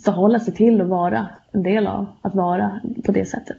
förhålla 0.04 0.40
sig 0.40 0.54
till 0.54 0.80
och 0.80 0.88
vara 0.88 1.28
en 1.52 1.62
del 1.62 1.86
av 1.86 2.06
att 2.22 2.34
vara 2.34 2.80
på 3.04 3.12
det 3.12 3.26
sättet. 3.26 3.58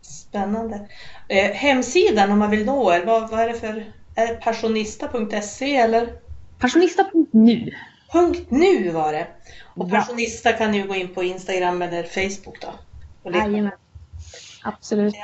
Spännande. 0.00 0.88
Eh, 1.28 1.50
hemsidan 1.52 2.32
om 2.32 2.38
man 2.38 2.50
vill 2.50 2.64
nå 2.64 2.92
er, 2.92 3.04
vad, 3.06 3.30
vad 3.30 3.40
är 3.40 3.48
det 3.48 3.54
för, 3.54 3.84
är 4.14 4.26
det 4.26 4.34
passionista.se 4.34 5.76
eller? 5.76 6.08
Passionista.nu. 6.58 7.70
.nu 8.48 8.90
var 8.90 9.12
det. 9.12 9.26
Och 9.74 9.90
Passionista 9.90 10.52
kan 10.52 10.74
ju 10.74 10.86
gå 10.86 10.94
in 10.94 11.14
på 11.14 11.22
Instagram 11.22 11.82
eller 11.82 12.02
Facebook 12.02 12.60
då. 12.60 12.68
Jajamän. 13.30 13.70
Absolut. 14.62 15.14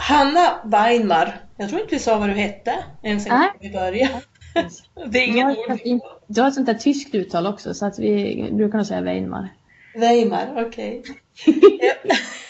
Hanna 0.00 0.60
Weinmar, 0.64 1.40
jag 1.56 1.68
tror 1.68 1.80
inte 1.80 1.94
vi 1.94 1.98
sa 1.98 2.18
vad 2.18 2.28
du 2.28 2.34
hette 2.34 2.84
ens 3.02 3.26
en 3.26 3.32
gång 3.32 3.48
vi 3.60 3.70
började. 3.70 4.20
Det 5.10 5.18
är 5.18 5.26
ingen 5.26 5.50
ord. 5.50 6.00
Du 6.26 6.40
har 6.40 6.48
ett 6.48 6.54
sånt 6.54 6.66
där 6.66 6.74
tyskt 6.74 7.14
uttal 7.14 7.46
också 7.46 7.74
så 7.74 7.86
att 7.86 7.98
vi 7.98 8.50
brukar 8.52 8.78
nog 8.78 8.86
säga 8.86 9.00
Weinmar. 9.00 9.48
Weimar, 9.94 10.66
okej. 10.66 11.00
Okay. 11.00 11.14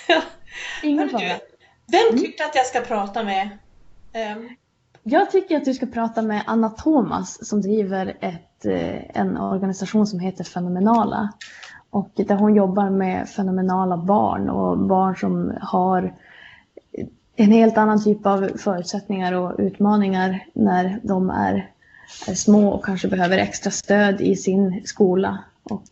Ingen 0.83 1.09
fara. 1.09 1.23
Vem 1.87 2.19
tyckte 2.19 2.45
att 2.45 2.55
jag 2.55 2.67
ska 2.67 2.81
prata 2.81 3.23
med? 3.23 3.49
Um... 4.37 4.49
Jag 5.03 5.31
tycker 5.31 5.57
att 5.57 5.65
du 5.65 5.75
ska 5.75 5.87
prata 5.87 6.23
med 6.23 6.43
Anna 6.47 6.69
Thomas 6.69 7.49
som 7.49 7.61
driver 7.61 8.17
ett, 8.21 8.67
eh, 8.67 9.21
en 9.21 9.37
organisation 9.37 10.07
som 10.07 10.21
heter 10.21 10.45
Fenomenala. 10.45 11.33
Och 11.91 12.11
där 12.15 12.35
hon 12.35 12.55
jobbar 12.55 12.91
med 12.91 13.29
fenomenala 13.29 13.97
barn 13.97 14.51
och 14.51 14.79
barn 14.79 15.17
som 15.17 15.59
har 15.61 16.15
en 17.37 17.53
helt 17.53 17.79
annan 17.79 18.05
typ 18.05 18.27
av 18.27 18.51
förutsättningar 18.57 19.33
och 19.33 19.55
utmaningar 19.59 20.47
när 20.53 21.01
de 21.03 21.31
är, 21.31 21.71
är 22.29 22.35
små 22.35 22.69
och 22.69 22.85
kanske 22.85 23.09
behöver 23.09 23.39
extra 23.39 23.71
stöd 23.71 24.21
i 24.21 24.37
sin 24.37 24.83
skola 24.85 25.39
och 25.63 25.85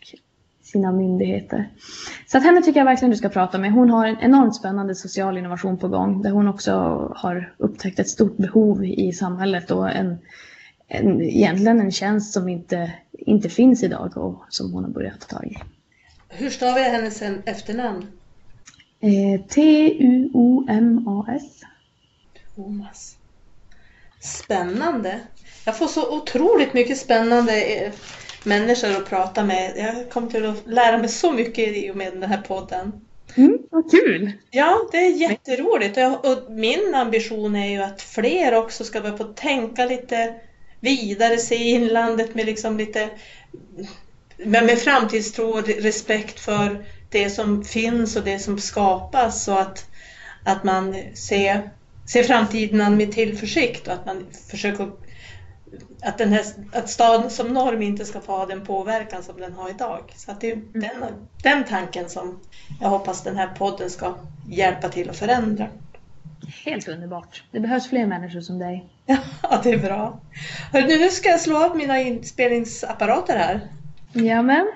sina 0.63 0.93
myndigheter. 0.93 1.69
Så 2.27 2.39
att 2.39 2.45
henne 2.45 2.63
tycker 2.63 2.81
jag 2.81 2.85
verkligen 2.85 3.11
du 3.11 3.17
ska 3.17 3.29
prata 3.29 3.59
med. 3.59 3.73
Hon 3.73 3.91
har 3.91 4.07
en 4.07 4.21
enormt 4.21 4.57
spännande 4.57 4.95
social 4.95 5.39
innovation 5.39 5.79
på 5.79 5.89
gång 5.89 6.23
där 6.23 6.31
hon 6.31 6.49
också 6.49 6.73
har 7.17 7.53
upptäckt 7.57 7.99
ett 7.99 8.09
stort 8.09 8.37
behov 8.37 8.85
i 8.85 9.13
samhället 9.13 9.71
och 9.71 9.91
en, 9.91 10.19
en, 10.89 11.23
egentligen 11.23 11.81
en 11.81 11.93
tjänst 11.93 12.33
som 12.33 12.49
inte, 12.49 12.93
inte 13.13 13.49
finns 13.49 13.83
idag 13.83 14.17
och 14.17 14.45
som 14.49 14.73
hon 14.73 14.85
har 14.85 14.91
börjat 14.91 15.21
ta 15.21 15.37
tag 15.37 15.47
i. 15.47 15.57
Hur 16.29 16.51
stavar 16.51 16.79
jag 16.79 16.91
hennes 16.91 17.23
efternamn? 17.45 18.07
Eh, 19.01 19.41
T-U-O-M-A-S. 19.49 20.83
Thomas. 22.55 23.17
Spännande. 24.21 25.21
Jag 25.65 25.79
får 25.79 25.87
så 25.87 26.17
otroligt 26.17 26.75
mycket 26.75 26.99
spännande 26.99 27.63
eh, 27.65 27.93
människor 28.45 28.97
att 28.97 29.09
prata 29.09 29.45
med. 29.45 29.73
Jag 29.77 30.11
kommer 30.11 30.31
till 30.31 30.47
att 30.47 30.67
lära 30.67 30.99
mig 30.99 31.09
så 31.09 31.33
mycket 31.33 31.77
i 31.77 31.91
och 31.91 31.97
med 31.97 32.13
den 32.13 32.23
här 32.23 32.43
podden. 32.43 32.93
Mm, 33.37 33.59
vad 33.71 33.91
kul! 33.91 34.33
Ja, 34.51 34.89
det 34.93 34.99
är 34.99 35.11
jätteroligt. 35.11 35.99
Och 35.99 36.53
min 36.53 36.95
ambition 36.95 37.57
är 37.57 37.71
ju 37.71 37.83
att 37.83 38.03
fler 38.03 38.55
också 38.55 38.85
ska 38.85 39.01
börja 39.01 39.17
få 39.17 39.25
tänka 39.25 39.85
lite 39.85 40.35
vidare, 40.81 41.39
se 41.39 41.55
inlandet 41.55 42.35
med 42.35 42.47
liksom 42.47 42.79
lite 42.79 43.09
med, 44.37 44.67
med 44.67 44.79
framtidstro 44.79 45.49
och 45.49 45.69
respekt 45.69 46.41
för 46.41 46.85
det 47.11 47.31
som 47.31 47.65
finns 47.65 48.17
och 48.17 48.25
det 48.25 48.39
som 48.39 48.59
skapas 48.59 49.49
och 49.49 49.61
att, 49.61 49.91
att 50.45 50.65
man 50.65 50.97
ser, 51.15 51.71
ser 52.07 52.23
framtiden 52.23 52.97
med 52.97 53.13
tillförsikt 53.13 53.87
och 53.87 53.93
att 53.95 54.07
man 54.07 54.27
försöker 54.51 54.91
att, 56.03 56.19
den 56.19 56.33
här, 56.33 56.45
att 56.73 56.91
staden 56.91 57.31
som 57.31 57.49
norm 57.49 57.83
inte 57.83 58.05
ska 58.05 58.21
få 58.21 58.33
ha 58.33 58.47
den 58.47 58.65
påverkan 58.65 59.23
som 59.23 59.41
den 59.41 59.53
har 59.53 59.71
idag. 59.71 60.13
Så 60.17 60.31
att 60.31 60.41
det 60.41 60.51
är 60.51 60.53
mm. 60.53 60.71
den, 60.73 61.05
den 61.43 61.65
tanken 61.65 62.09
som 62.09 62.41
jag 62.81 62.89
hoppas 62.89 63.23
den 63.23 63.37
här 63.37 63.47
podden 63.47 63.91
ska 63.91 64.15
hjälpa 64.49 64.89
till 64.89 65.11
att 65.11 65.17
förändra. 65.17 65.69
Helt 66.65 66.89
underbart. 66.89 67.45
Det 67.51 67.61
behövs 67.61 67.89
fler 67.89 68.07
människor 68.07 68.41
som 68.41 68.59
dig. 68.59 68.89
Ja, 69.43 69.61
det 69.63 69.71
är 69.71 69.79
bra. 69.79 70.21
Hör, 70.73 70.83
nu 70.83 71.09
ska 71.09 71.29
jag 71.29 71.41
slå 71.41 71.65
av 71.65 71.77
mina 71.77 72.01
inspelningsapparater 72.01 73.37
här. 73.37 73.61
Jamen. 74.13 74.73